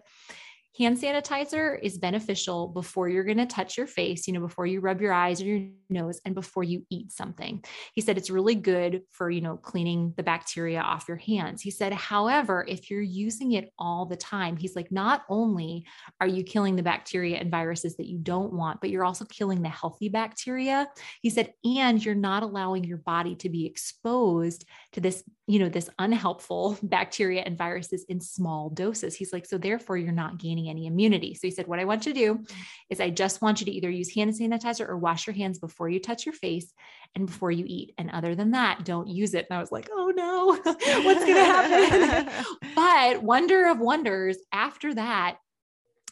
[0.77, 4.79] hand sanitizer is beneficial before you're going to touch your face, you know, before you
[4.79, 7.63] rub your eyes or your nose and before you eat something.
[7.93, 11.61] He said it's really good for, you know, cleaning the bacteria off your hands.
[11.61, 15.85] He said, however, if you're using it all the time, he's like, not only
[16.21, 19.61] are you killing the bacteria and viruses that you don't want, but you're also killing
[19.61, 20.87] the healthy bacteria.
[21.21, 24.65] He said, and you're not allowing your body to be exposed
[24.97, 29.15] to this, you know, this unhelpful bacteria and viruses in small doses.
[29.15, 31.35] He's like, so therefore you're not gaining any immunity.
[31.35, 32.43] So he said, What I want you to do
[32.89, 35.87] is I just want you to either use hand sanitizer or wash your hands before
[35.87, 36.73] you touch your face
[37.13, 37.93] and before you eat.
[37.99, 39.45] And other than that, don't use it.
[39.47, 40.83] And I was like, Oh no, what's
[41.23, 42.45] going to happen?
[42.75, 45.37] but wonder of wonders, after that,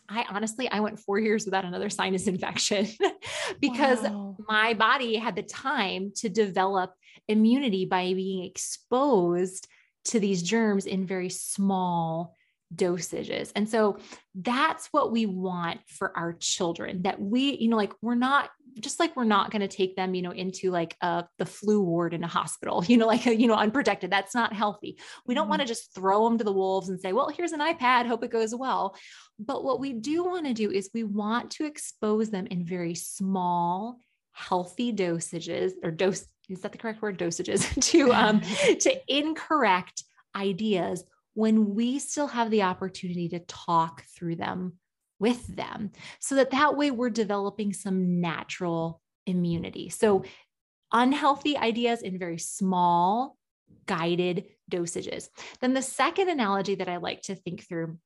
[0.08, 2.88] I honestly, I went four years without another sinus infection
[3.60, 4.38] because wow.
[4.48, 6.94] my body had the time to develop
[7.28, 9.68] immunity by being exposed
[10.06, 12.36] to these germs in very small
[12.74, 13.52] dosages.
[13.56, 13.98] And so
[14.34, 18.50] that's what we want for our children that we, you know, like we're not
[18.80, 21.82] just like we're not going to take them, you know, into like uh, the flu
[21.82, 24.12] ward in a hospital, you know, like, you know, unprotected.
[24.12, 24.98] That's not healthy.
[25.26, 25.52] We don't mm-hmm.
[25.52, 28.24] want to just throw them to the wolves and say, well, here's an iPad, hope
[28.24, 28.96] it goes well.
[29.40, 32.96] But what we do want to do is we want to expose them in very
[32.96, 34.00] small,
[34.34, 36.26] healthy dosages or dose.
[36.50, 37.18] Is that the correct word?
[37.18, 38.42] Dosages to um,
[38.80, 40.04] to incorrect
[40.36, 44.74] ideas when we still have the opportunity to talk through them
[45.20, 49.90] with them so that that way we're developing some natural immunity.
[49.90, 50.24] So
[50.92, 53.38] unhealthy ideas in very small
[53.86, 55.30] guided dosages.
[55.62, 57.98] Then the second analogy that I like to think through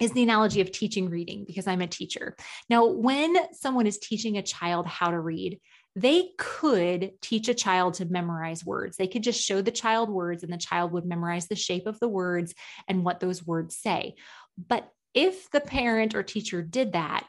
[0.00, 2.34] is the analogy of teaching reading because I'm a teacher.
[2.68, 5.60] Now, when someone is teaching a child how to read,
[5.96, 8.96] they could teach a child to memorize words.
[8.96, 12.00] They could just show the child words and the child would memorize the shape of
[12.00, 12.54] the words
[12.88, 14.16] and what those words say.
[14.58, 17.26] But if the parent or teacher did that,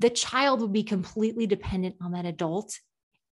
[0.00, 2.76] the child would be completely dependent on that adult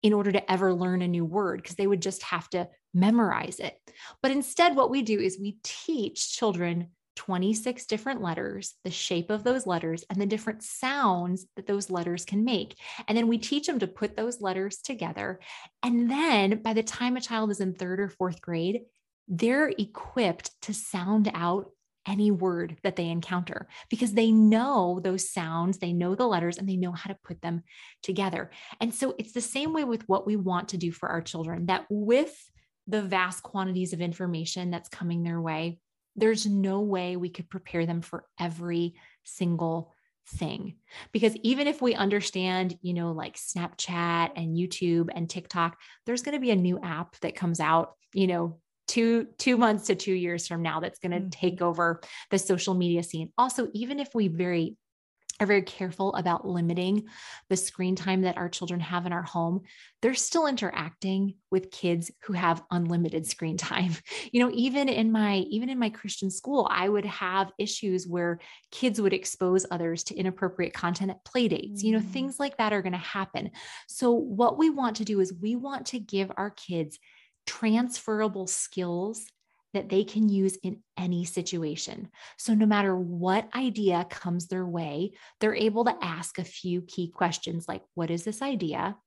[0.02, 3.60] in order to ever learn a new word because they would just have to memorize
[3.60, 3.78] it.
[4.22, 9.44] But instead, what we do is we teach children 26 different letters, the shape of
[9.44, 12.78] those letters, and the different sounds that those letters can make.
[13.10, 15.42] And then we teach them to put those letters together.
[15.84, 18.84] And then by the time a child is in third or fourth grade,
[19.28, 21.72] they're equipped to sound out
[22.08, 26.70] any word that they encounter because they know those sounds, they know the letters, and
[26.70, 27.64] they know how to put them
[28.02, 28.50] together.
[28.80, 31.66] And so it's the same way with what we want to do for our children
[31.66, 32.34] that with
[32.88, 35.80] the vast quantities of information that's coming their way,
[36.20, 39.94] there's no way we could prepare them for every single
[40.28, 40.76] thing
[41.12, 46.36] because even if we understand you know like snapchat and youtube and tiktok there's going
[46.36, 50.14] to be a new app that comes out you know two two months to two
[50.14, 51.30] years from now that's going to mm-hmm.
[51.30, 52.00] take over
[52.30, 54.76] the social media scene also even if we very
[55.40, 57.08] are very careful about limiting
[57.50, 59.62] the screen time that our children have in our home,
[60.02, 63.94] they're still interacting with kids who have unlimited screen time.
[64.32, 68.40] You know, even in my even in my Christian school, I would have issues where
[68.72, 71.84] kids would expose others to inappropriate content at play dates.
[71.84, 72.12] You know, mm.
[72.12, 73.52] things like that are going to happen.
[73.88, 77.00] So what we want to do is we want to give our kids
[77.48, 79.26] transferable skills
[79.74, 82.10] that they can use in any situation.
[82.38, 87.10] So, no matter what idea comes their way, they're able to ask a few key
[87.10, 88.98] questions like What is this idea?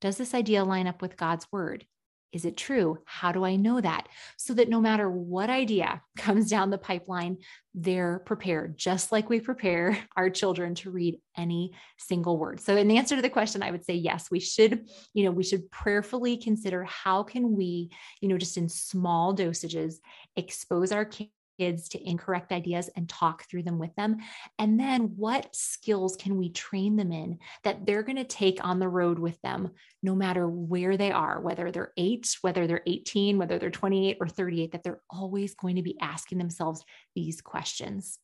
[0.00, 1.84] Does this idea line up with God's word?
[2.32, 2.98] Is it true?
[3.06, 4.08] How do I know that?
[4.36, 7.38] So that no matter what idea comes down the pipeline,
[7.74, 12.60] they're prepared, just like we prepare our children to read any single word.
[12.60, 15.44] So, in answer to the question, I would say yes, we should, you know, we
[15.44, 19.96] should prayerfully consider how can we, you know, just in small dosages,
[20.36, 24.16] expose our kids kids to incorrect ideas and talk through them with them?
[24.58, 28.78] And then what skills can we train them in that they're going to take on
[28.78, 29.70] the road with them,
[30.02, 34.28] no matter where they are, whether they're eight, whether they're 18, whether they're 28 or
[34.28, 36.84] 38, that they're always going to be asking themselves
[37.14, 38.18] these questions.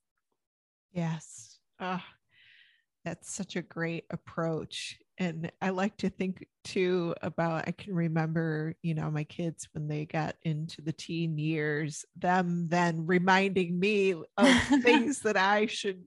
[0.92, 1.58] Yes.
[1.80, 2.02] Oh,
[3.04, 8.74] that's such a great approach and I like to think too about I can remember,
[8.82, 14.12] you know, my kids when they got into the teen years, them then reminding me
[14.12, 14.48] of
[14.82, 16.02] things that I should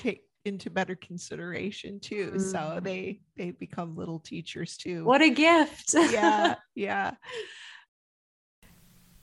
[0.00, 2.32] take into better consideration too.
[2.36, 2.40] Mm.
[2.40, 5.04] So they they become little teachers too.
[5.04, 5.94] What a gift.
[5.94, 7.12] yeah, yeah.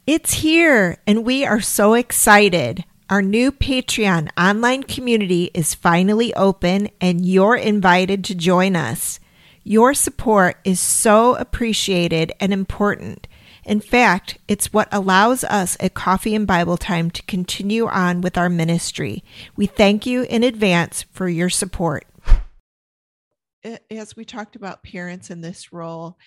[0.06, 2.86] It's here and we are so excited.
[3.10, 9.22] Our new Patreon online community is finally open and you're invited to join us.
[9.64, 13.26] Your support is so appreciated and important.
[13.64, 18.38] In fact, it's what allows us at Coffee and Bible Time to continue on with
[18.38, 19.24] our ministry.
[19.56, 22.06] We thank you in advance for your support.
[23.90, 26.18] As we talked about parents in this role,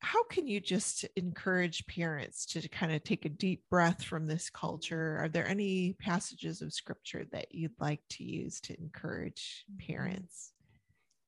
[0.00, 4.48] how can you just encourage parents to kind of take a deep breath from this
[4.48, 5.18] culture?
[5.20, 9.92] Are there any passages of scripture that you'd like to use to encourage mm-hmm.
[9.92, 10.52] parents?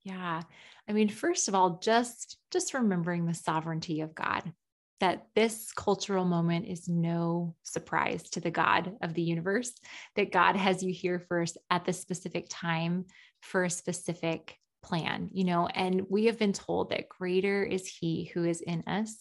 [0.04, 0.42] Yeah.
[0.88, 4.52] I mean, first of all, just just remembering the sovereignty of God.
[5.00, 9.72] That this cultural moment is no surprise to the God of the universe,
[10.14, 13.06] that God has you here first at this specific time
[13.40, 18.30] for a specific plan, you know, and we have been told that greater is he
[18.34, 19.16] who is in us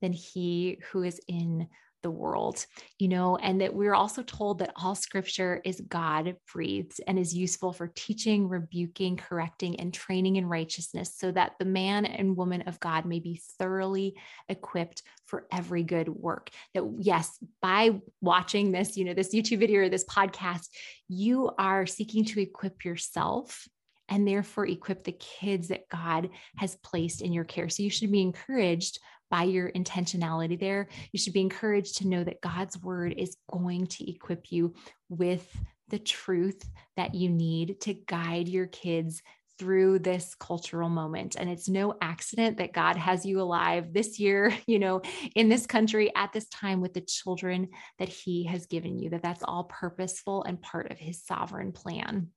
[0.00, 1.68] than he who is in
[2.02, 2.64] the world,
[2.98, 7.34] you know, and that we're also told that all scripture is God breathed and is
[7.34, 12.62] useful for teaching, rebuking, correcting, and training in righteousness so that the man and woman
[12.62, 14.14] of God may be thoroughly
[14.48, 16.50] equipped for every good work.
[16.74, 20.66] That, yes, by watching this, you know, this YouTube video or this podcast,
[21.08, 23.68] you are seeking to equip yourself
[24.10, 27.68] and therefore equip the kids that God has placed in your care.
[27.68, 28.98] So you should be encouraged
[29.30, 30.88] by your intentionality there.
[31.12, 34.74] You should be encouraged to know that God's word is going to equip you
[35.08, 35.48] with
[35.88, 39.22] the truth that you need to guide your kids
[39.58, 41.36] through this cultural moment.
[41.38, 45.02] And it's no accident that God has you alive this year, you know,
[45.36, 49.22] in this country at this time with the children that He has given you, that
[49.22, 52.28] that's all purposeful and part of His sovereign plan.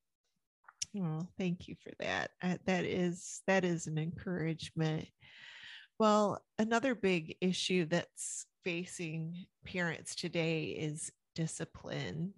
[0.98, 2.32] Oh, thank you for that.
[2.42, 5.08] Uh, that is that is an encouragement.
[6.00, 12.34] Well, another big issue that's facing parents today is discipline.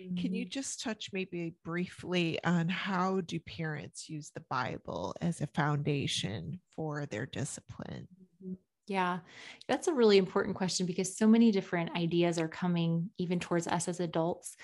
[0.00, 0.16] Mm-hmm.
[0.16, 0.50] Can you mm-hmm.
[0.50, 7.06] just touch maybe briefly on how do parents use the Bible as a foundation for
[7.06, 8.08] their discipline?
[8.42, 8.54] Mm-hmm.
[8.86, 9.20] Yeah,
[9.66, 13.88] that's a really important question because so many different ideas are coming even towards us
[13.88, 14.56] as adults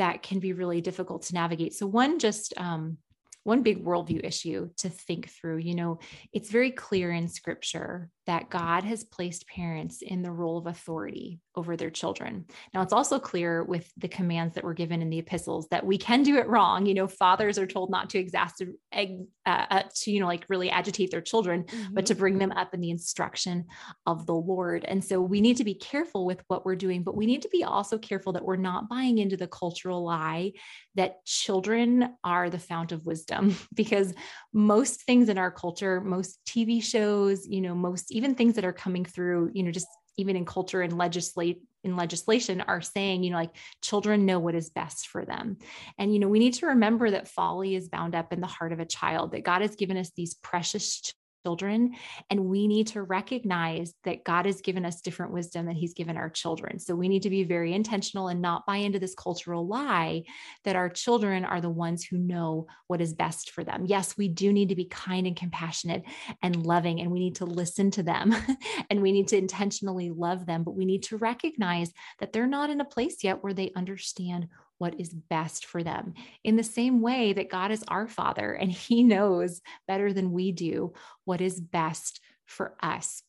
[0.00, 1.74] that can be really difficult to navigate.
[1.74, 2.96] So, one just um,
[3.44, 5.58] one big worldview issue to think through.
[5.58, 5.98] You know,
[6.32, 11.40] it's very clear in scripture that God has placed parents in the role of authority
[11.56, 12.44] over their children.
[12.72, 15.98] Now, it's also clear with the commands that were given in the epistles that we
[15.98, 16.86] can do it wrong.
[16.86, 20.70] You know, fathers are told not to exasperate, uh, uh, to, you know, like really
[20.70, 21.94] agitate their children, mm-hmm.
[21.94, 23.66] but to bring them up in the instruction
[24.06, 24.84] of the Lord.
[24.84, 27.48] And so we need to be careful with what we're doing, but we need to
[27.48, 30.52] be also careful that we're not buying into the cultural lie
[30.94, 33.29] that children are the fount of wisdom,
[33.74, 34.14] because
[34.52, 38.72] most things in our culture, most TV shows, you know, most even things that are
[38.72, 43.30] coming through, you know, just even in culture and legislate in legislation are saying, you
[43.30, 45.56] know, like children know what is best for them.
[45.98, 48.72] And, you know, we need to remember that folly is bound up in the heart
[48.72, 51.14] of a child, that God has given us these precious
[51.44, 51.94] children.
[52.28, 56.16] And we need to recognize that God has given us different wisdom than He's given
[56.16, 56.78] our children.
[56.78, 60.22] So we need to be very intentional and not buy into this cultural lie
[60.64, 63.84] that our children are the ones who know what is best for them.
[63.86, 66.02] Yes, we do need to be kind and compassionate
[66.42, 68.34] and loving, and we need to listen to them
[68.90, 72.70] and we need to intentionally love them, but we need to recognize that they're not
[72.70, 74.48] in a place yet where they understand
[74.80, 76.14] what is best for them.
[76.42, 80.52] In the same way that God is our Father and He knows better than we
[80.52, 83.22] do what is best for us.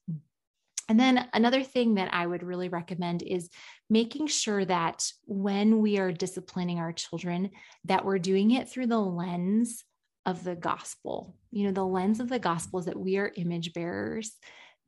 [0.89, 3.49] And then another thing that I would really recommend is
[3.89, 7.51] making sure that when we are disciplining our children
[7.85, 9.83] that we're doing it through the lens
[10.25, 11.35] of the gospel.
[11.51, 14.37] You know, the lens of the gospel is that we are image bearers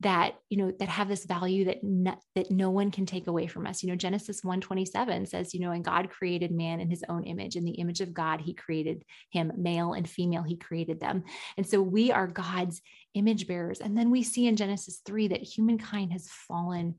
[0.04, 3.46] that you know that have this value that no, that no one can take away
[3.46, 7.02] from us you know genesis 127 says you know and god created man in his
[7.08, 11.00] own image in the image of god he created him male and female he created
[11.00, 11.24] them
[11.56, 12.82] and so we are god's
[13.14, 16.94] image bearers and then we see in genesis 3 that humankind has fallen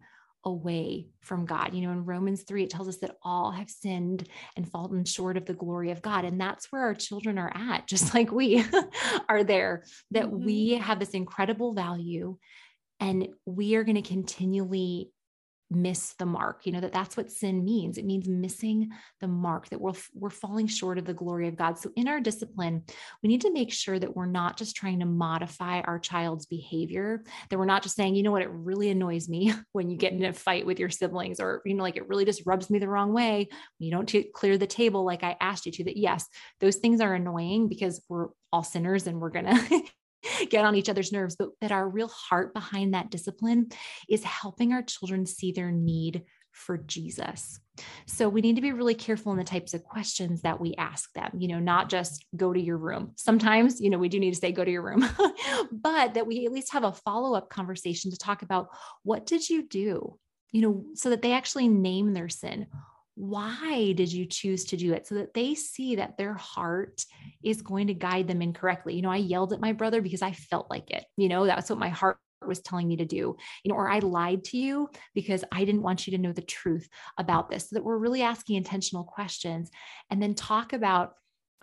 [0.45, 1.73] away from God.
[1.73, 5.37] You know, in Romans 3, it tells us that all have sinned and fallen short
[5.37, 6.23] of the glory of God.
[6.23, 8.63] And that's where our children are at, just like we
[9.29, 10.45] are there, that mm-hmm.
[10.45, 12.37] we have this incredible value
[12.99, 15.11] and we are going to continually
[15.71, 17.97] miss the mark you know that that's what sin means.
[17.97, 21.79] It means missing the mark that we're we're falling short of the glory of god.
[21.79, 22.83] So in our discipline
[23.23, 27.23] we need to make sure that we're not just trying to modify our child's behavior
[27.49, 28.43] that we're not just saying you know what?
[28.43, 31.73] It really annoys me when you get in a fight with your siblings or you
[31.73, 33.49] know like it really just rubs me the wrong way.
[33.79, 35.85] You don't t- clear the table like i asked you to.
[35.85, 36.27] That yes
[36.59, 39.81] those things are annoying because we're all sinners and we're to
[40.49, 43.69] get on each other's nerves, but that our real heart behind that discipline
[44.09, 47.59] is helping our children see their need for Jesus.
[48.07, 51.11] So we need to be really careful in the types of questions that we ask
[51.13, 53.11] them, you know, not just go to your room.
[53.17, 55.05] Sometimes, you know, we do need to say go to your room,
[55.71, 58.69] but that we at least have a follow-up conversation to talk about
[59.03, 60.17] what did you do?
[60.51, 62.67] You know, so that they actually name their sin
[63.15, 65.07] why did you choose to do it?
[65.07, 67.05] So that they see that their heart
[67.43, 68.95] is going to guide them incorrectly.
[68.95, 71.05] You know i yelled at my brother because i felt like it.
[71.17, 73.37] You know that's what my heart was telling me to do.
[73.63, 76.41] You know or i lied to you because i didn't want you to know the
[76.41, 76.87] truth
[77.17, 77.69] about this.
[77.69, 79.71] So that we're really asking intentional questions
[80.09, 81.13] and then talk about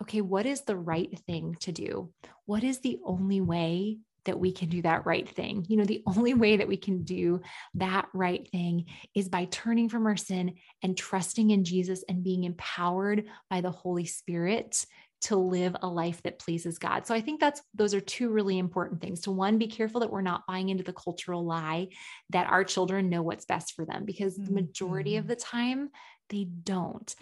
[0.01, 2.11] okay what is the right thing to do?
[2.45, 5.65] What is the only way that we can do that right thing.
[5.67, 7.41] You know, the only way that we can do
[7.75, 12.43] that right thing is by turning from our sin and trusting in Jesus and being
[12.43, 14.85] empowered by the Holy Spirit
[15.23, 17.07] to live a life that pleases God.
[17.07, 19.21] So I think that's those are two really important things.
[19.21, 21.87] To one, be careful that we're not buying into the cultural lie
[22.31, 24.45] that our children know what's best for them because mm-hmm.
[24.45, 25.29] the majority of mm-hmm.
[25.29, 25.89] the time
[26.33, 27.15] they don't.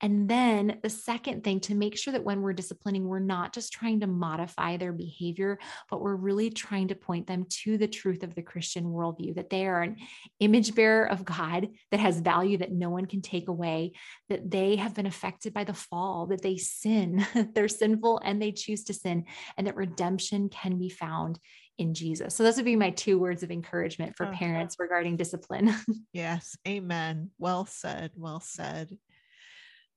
[0.00, 3.72] And then the second thing to make sure that when we're disciplining, we're not just
[3.72, 5.58] trying to modify their behavior,
[5.90, 9.50] but we're really trying to point them to the truth of the Christian worldview that
[9.50, 9.96] they are an
[10.40, 13.92] image bearer of God that has value that no one can take away,
[14.28, 18.52] that they have been affected by the fall, that they sin, they're sinful and they
[18.52, 19.24] choose to sin,
[19.56, 21.38] and that redemption can be found
[21.78, 22.34] in Jesus.
[22.34, 25.74] So those would be my two words of encouragement for parents regarding discipline.
[26.12, 26.56] yes.
[26.66, 27.30] Amen.
[27.38, 28.12] Well said.
[28.16, 28.96] Well said.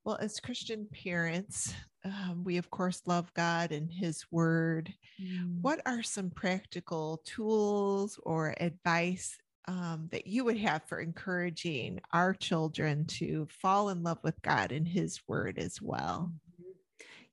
[0.04, 1.74] Well, as Christian parents,
[2.06, 4.94] um, we of course love God and His Word.
[5.22, 5.62] Mm.
[5.62, 12.34] What are some practical tools or advice um, that you would have for encouraging our
[12.34, 16.32] children to fall in love with God and His Word as well?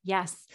[0.03, 0.45] Yes.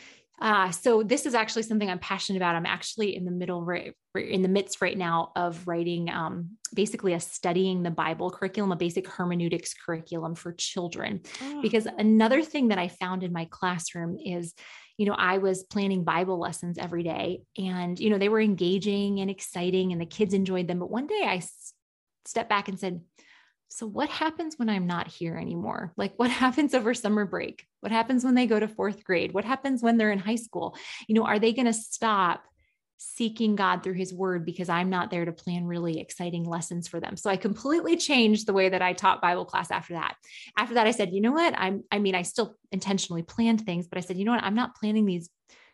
[0.41, 2.55] Uh, so this is actually something I'm passionate about.
[2.55, 7.12] I'm actually in the middle, right, in the midst right now of writing um, basically
[7.12, 11.20] a studying the Bible curriculum, a basic hermeneutics curriculum for children.
[11.43, 11.61] Oh.
[11.61, 14.55] Because another thing that I found in my classroom is,
[14.97, 19.20] you know, I was planning Bible lessons every day and, you know, they were engaging
[19.20, 20.78] and exciting and the kids enjoyed them.
[20.78, 21.74] But one day I s-
[22.24, 23.03] stepped back and said,
[23.70, 25.92] so what happens when I'm not here anymore?
[25.96, 27.64] Like what happens over summer break?
[27.80, 29.32] What happens when they go to fourth grade?
[29.32, 30.76] What happens when they're in high school?
[31.08, 32.42] You know, are they going to stop
[33.02, 37.00] seeking God through his word because I'm not there to plan really exciting lessons for
[37.00, 37.16] them.
[37.16, 40.16] So I completely changed the way that I taught Bible class after that.
[40.54, 41.54] After that I said, "You know what?
[41.56, 44.44] I'm I mean, I still intentionally planned things, but I said, "You know what?
[44.44, 45.30] I'm not planning these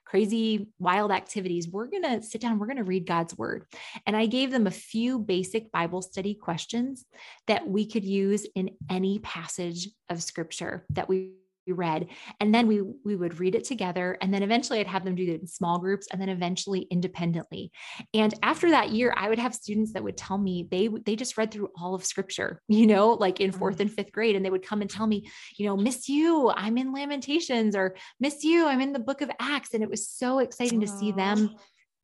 [0.07, 3.65] crazy, wild activities, we're going to sit down, we're going to read God's word.
[4.07, 7.05] And I gave them a few basic Bible study questions
[7.49, 11.33] that we could use in any passage of scripture that we
[11.73, 12.09] read
[12.41, 15.25] and then we we would read it together and then eventually I'd have them do
[15.25, 17.73] it in small groups and then eventually independently
[18.15, 21.37] and after that year I would have students that would tell me they they just
[21.37, 23.81] read through all of scripture you know like in 4th mm.
[23.81, 26.79] and 5th grade and they would come and tell me you know miss you I'm
[26.79, 30.39] in lamentations or miss you I'm in the book of acts and it was so
[30.39, 31.51] exciting to see them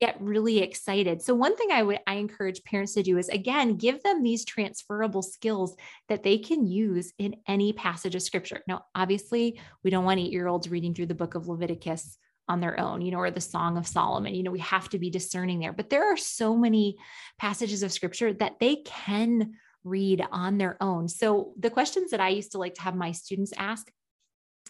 [0.03, 1.23] get really excited.
[1.23, 4.45] So one thing I would I encourage parents to do is again give them these
[4.45, 5.77] transferable skills
[6.09, 8.63] that they can use in any passage of scripture.
[8.67, 13.01] Now obviously, we don't want 8-year-olds reading through the book of Leviticus on their own,
[13.01, 14.35] you know, or the Song of Solomon.
[14.35, 15.73] You know, we have to be discerning there.
[15.73, 16.97] But there are so many
[17.39, 19.53] passages of scripture that they can
[19.85, 21.07] read on their own.
[21.07, 23.89] So the questions that I used to like to have my students ask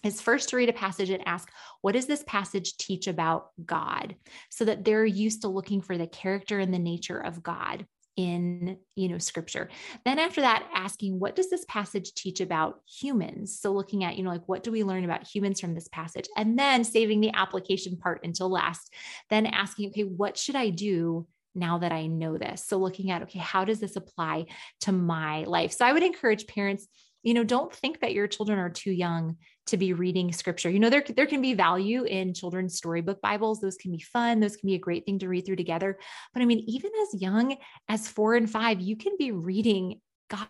[0.05, 1.51] is first to read a passage and ask,
[1.81, 4.17] what does this passage teach about God?
[4.51, 7.87] So that they're used to looking for the character and the nature of God
[8.17, 9.71] in you know scripture.
[10.05, 13.59] Then after that asking what does this passage teach about humans?
[13.59, 16.29] So looking at you know like what do we learn about humans from this passage?
[16.37, 18.93] And then saving the application part until last.
[19.31, 22.65] Then asking okay what should i do now that i know this?
[22.67, 24.47] So looking at okay how does this apply
[24.83, 25.73] to my life?
[25.73, 26.87] So i would encourage parents
[27.23, 30.71] you know don't think that your children are too young to be reading scripture.
[30.71, 33.61] You know, there, there can be value in children's storybook Bibles.
[33.61, 34.41] Those can be fun.
[34.41, 35.99] Those can be a great thing to read through together.
[36.35, 37.57] But I mean, even as young
[37.89, 40.01] as four and five, you can be reading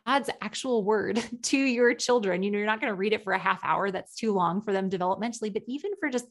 [0.06, 2.42] God's actual word to your children.
[2.42, 3.90] You know, you're not going to read it for a half hour.
[3.90, 6.26] That's too long for them developmentally, but even for just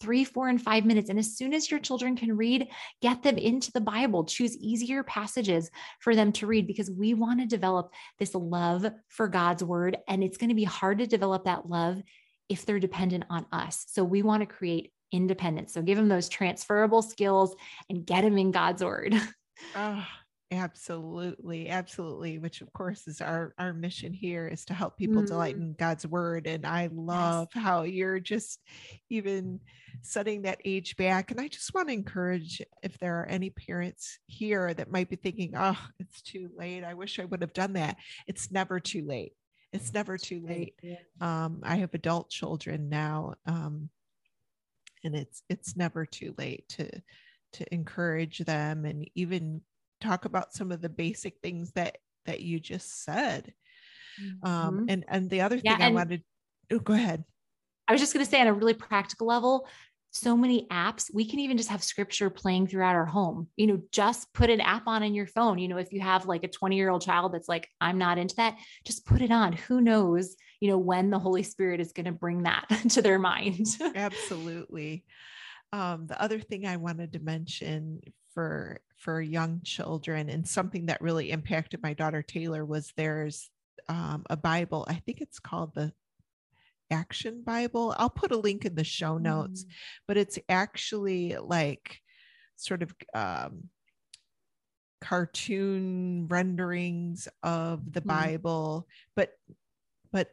[0.00, 1.10] three, four, and five minutes.
[1.10, 2.68] And as soon as your children can read,
[3.02, 4.24] get them into the Bible.
[4.24, 9.28] Choose easier passages for them to read because we want to develop this love for
[9.28, 9.96] God's word.
[10.08, 12.02] And it's going to be hard to develop that love
[12.48, 13.84] if they're dependent on us.
[13.88, 15.72] So we want to create independence.
[15.72, 17.54] So give them those transferable skills
[17.88, 19.14] and get them in God's word.
[19.74, 20.06] Oh,
[20.50, 21.68] absolutely.
[21.68, 22.38] Absolutely.
[22.38, 25.26] Which of course is our, our mission here is to help people mm.
[25.26, 26.46] delight in God's word.
[26.46, 27.64] And I love yes.
[27.64, 28.60] how you're just
[29.10, 29.60] even
[30.02, 31.30] setting that age back.
[31.30, 35.16] And I just want to encourage if there are any parents here that might be
[35.16, 36.84] thinking, oh, it's too late.
[36.84, 37.96] I wish I would have done that.
[38.26, 39.32] It's never too late
[39.72, 40.74] it's never too late.
[41.20, 43.90] Um, I have adult children now, um,
[45.04, 46.90] and it's it's never too late to
[47.54, 49.60] to encourage them and even
[50.00, 53.52] talk about some of the basic things that that you just said.
[54.18, 54.48] Um, mm-hmm.
[54.48, 56.22] Um, and and the other thing yeah, I wanted,
[56.72, 57.24] oh, go ahead.
[57.88, 59.68] I was just going to say on a really practical level,
[60.10, 61.10] so many apps.
[61.12, 63.48] We can even just have scripture playing throughout our home.
[63.56, 65.58] You know, just put an app on in your phone.
[65.58, 68.18] You know, if you have like a 20 year old child that's like, I'm not
[68.18, 69.52] into that, just put it on.
[69.52, 73.18] Who knows, you know, when the Holy Spirit is going to bring that to their
[73.18, 73.66] mind.
[73.94, 75.04] Absolutely.
[75.72, 78.00] Um, the other thing I wanted to mention
[78.32, 83.50] for for young children and something that really impacted my daughter Taylor was there's
[83.88, 84.84] um, a Bible.
[84.88, 85.92] I think it's called the
[86.90, 87.94] Action Bible.
[87.98, 89.68] I'll put a link in the show notes, mm.
[90.06, 92.00] but it's actually like
[92.56, 93.64] sort of um,
[95.00, 98.06] cartoon renderings of the mm.
[98.06, 99.32] Bible, but
[100.12, 100.30] but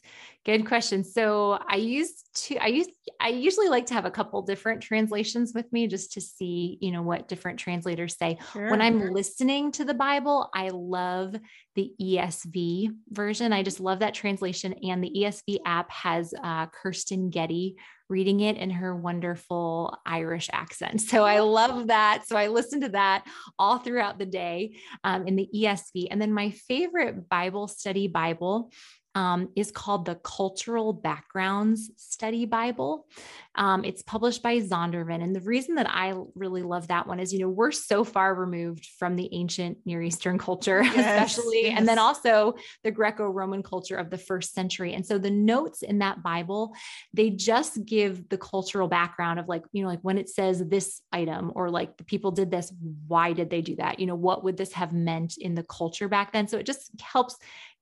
[0.44, 1.04] Good question.
[1.04, 2.90] So I used to I used
[3.20, 6.92] I usually like to have a couple different translations with me just to see, you
[6.92, 8.38] know, what different translators say.
[8.52, 8.70] Sure.
[8.70, 11.34] When I'm listening to the Bible, I love
[11.74, 13.52] the ESV version.
[13.52, 17.76] I just love that translation and the ESV app has uh, Kristyn Getty
[18.10, 21.00] reading it in her wonderful Irish accent.
[21.00, 22.24] So I love that.
[22.26, 23.24] So I listen to that
[23.58, 26.08] all throughout the day um, in the ESV.
[26.10, 28.70] And then my favorite Bible study Bible
[29.14, 33.06] um, is called the Cultural Backgrounds Study Bible.
[33.54, 35.22] Um, it's published by Zondervan.
[35.22, 38.34] And the reason that I really love that one is, you know, we're so far
[38.34, 41.78] removed from the ancient Near Eastern culture, yes, especially, yes.
[41.78, 44.94] and then also the Greco Roman culture of the first century.
[44.94, 46.74] And so the notes in that Bible,
[47.12, 51.00] they just give the cultural background of like, you know, like when it says this
[51.12, 52.72] item or like the people did this,
[53.06, 54.00] why did they do that?
[54.00, 56.48] You know, what would this have meant in the culture back then?
[56.48, 57.36] So it just helps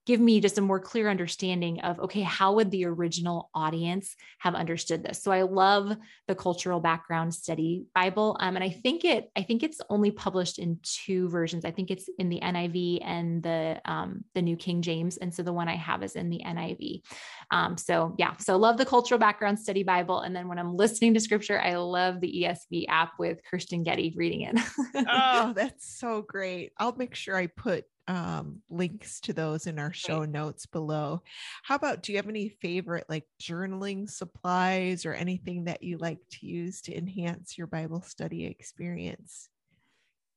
[0.06, 4.54] give me just a more clear understanding of okay how would the original audience have
[4.54, 5.22] understood this?
[5.22, 5.96] So i love
[6.28, 10.58] the cultural background study bible um, and i think it i think it's only published
[10.58, 11.64] in two versions.
[11.64, 15.42] I think it's in the niv and the um, the new king james and so
[15.42, 17.02] the one i have is in the niv
[17.50, 21.14] um, so yeah so love the cultural background study bible and then when i'm listening
[21.14, 24.58] to scripture i love the esv app with kristyn getty reading it.
[25.14, 26.72] Oh that's so great.
[26.78, 31.22] I'll make sure i put um, links to those in our show notes below.
[31.62, 36.18] How about do you have any favorite like journaling supplies or anything that you like
[36.32, 39.48] to use to enhance your Bible study experience?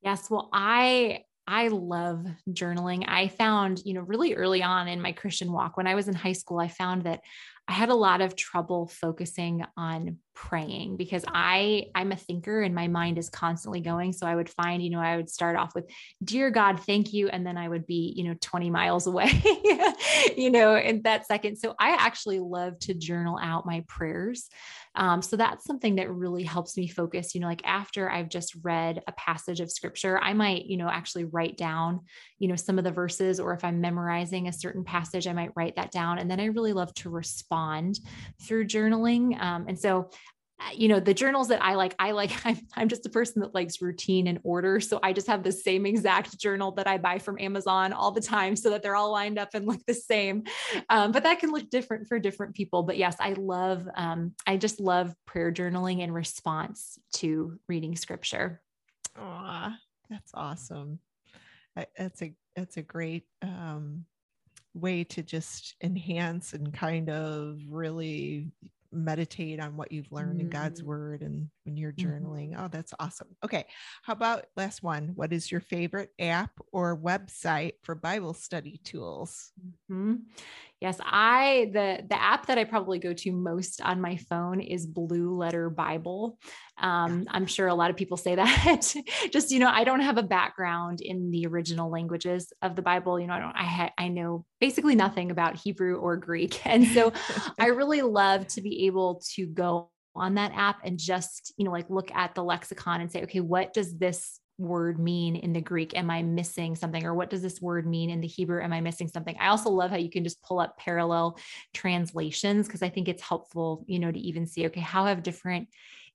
[0.02, 3.04] Yes, well, I I love journaling.
[3.06, 6.14] I found, you know, really early on in my Christian walk, when I was in
[6.14, 7.20] high school, I found that
[7.68, 12.74] I had a lot of trouble focusing on praying because I I'm a thinker and
[12.74, 14.12] my mind is constantly going.
[14.12, 15.90] So I would find you know I would start off with
[16.22, 17.28] dear god thank you.
[17.28, 19.42] And then I would be you know 20 miles away
[20.36, 21.56] you know in that second.
[21.56, 24.48] So I actually love to journal out my prayers.
[24.94, 27.34] Um, so that's something that really helps me focus.
[27.34, 30.88] You know like after I've just read a passage of scripture I might you know
[30.88, 32.00] actually write down
[32.38, 35.50] you know some of the verses or if I'm memorizing a certain passage I might
[35.56, 36.18] write that down.
[36.18, 37.55] And then I really love to respond
[38.42, 39.40] through journaling.
[39.40, 40.10] Um, and so
[40.58, 43.42] uh, you know the journals that i like i like I'm, I'm just a person
[43.42, 44.80] that likes routine and order.
[44.80, 48.22] So i just have the same exact journal that i buy from amazon all the
[48.22, 50.44] time so that they're all lined up and look the same.
[50.88, 52.84] Um, but that can look different for different people.
[52.84, 58.62] But yes i love um, i just love prayer journaling in response to reading scripture.
[59.20, 59.74] Oh
[60.10, 61.00] that's awesome.
[61.74, 64.04] That's a that's a great um,
[64.76, 68.50] way to just enhance and kind of really
[68.92, 70.42] meditate on what you've learned mm.
[70.42, 70.86] in God's mm.
[70.86, 72.08] word and when you're mm-hmm.
[72.08, 72.52] journaling.
[72.52, 72.64] Mm-hmm.
[72.64, 73.28] Oh, that's awesome.
[73.44, 73.66] Okay.
[74.02, 75.12] How about last one?
[75.14, 79.52] What is your favorite app or website for Bible study tools?
[79.90, 80.14] Mm-hmm.
[80.80, 84.86] Yes, I the the app that I probably go to most on my phone is
[84.86, 86.38] Blue Letter Bible.
[86.78, 88.94] Um, I'm sure a lot of people say that.
[89.32, 93.18] Just you know, I don't have a background in the original languages of the Bible.
[93.18, 93.56] You know, I don't.
[93.56, 97.10] I ha- I know basically nothing about Hebrew or Greek, and so
[97.58, 101.70] I really love to be able to go on that app and just you know
[101.70, 105.60] like look at the lexicon and say okay what does this word mean in the
[105.60, 105.96] Greek?
[105.96, 107.04] Am I missing something?
[107.04, 108.62] Or what does this word mean in the Hebrew?
[108.62, 109.36] Am I missing something?
[109.38, 111.38] I also love how you can just pull up parallel
[111.74, 115.68] translations because I think it's helpful, you know, to even see, okay, how have different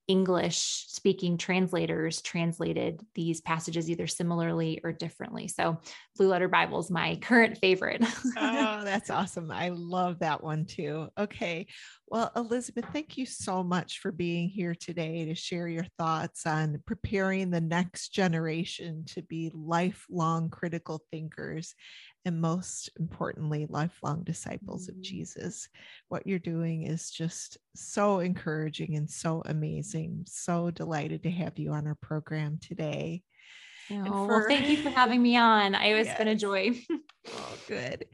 [0.08, 5.48] English speaking translators translated these passages either similarly or differently.
[5.48, 5.78] So,
[6.16, 8.04] Blue Letter Bible is my current favorite.
[8.36, 9.50] oh, that's awesome.
[9.50, 11.08] I love that one too.
[11.18, 11.66] Okay.
[12.08, 16.82] Well, Elizabeth, thank you so much for being here today to share your thoughts on
[16.86, 21.74] preparing the next generation to be lifelong critical thinkers
[22.24, 25.02] and most importantly, lifelong disciples of mm-hmm.
[25.02, 25.68] Jesus.
[26.08, 30.24] What you're doing is just so encouraging and so amazing.
[30.26, 33.22] So delighted to have you on our program today.
[33.90, 35.74] Oh, for, well, thank you for having me on.
[35.74, 36.18] I was yes.
[36.18, 36.80] been a joy.
[37.28, 38.06] oh, good.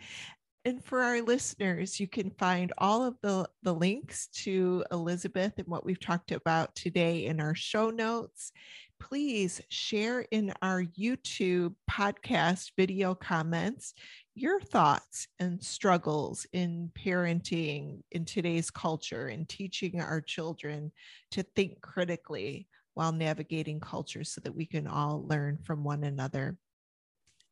[0.65, 5.67] And for our listeners, you can find all of the, the links to Elizabeth and
[5.69, 8.53] what we've talked about today in our show notes.
[9.01, 13.95] Please share in our YouTube podcast video comments
[14.35, 20.93] your thoughts and struggles in parenting in today's culture and teaching our children
[21.31, 26.59] to think critically while navigating culture so that we can all learn from one another.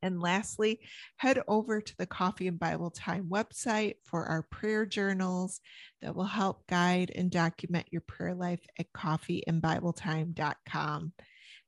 [0.03, 0.81] And lastly,
[1.17, 5.61] head over to the Coffee and Bible Time website for our prayer journals
[6.03, 11.13] that will help guide and document your prayer life at coffeeandbibletime.com.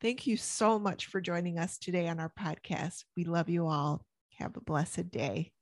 [0.01, 3.05] Thank you so much for joining us today on our podcast.
[3.17, 4.05] We love you all.
[4.39, 5.53] Have a blessed day.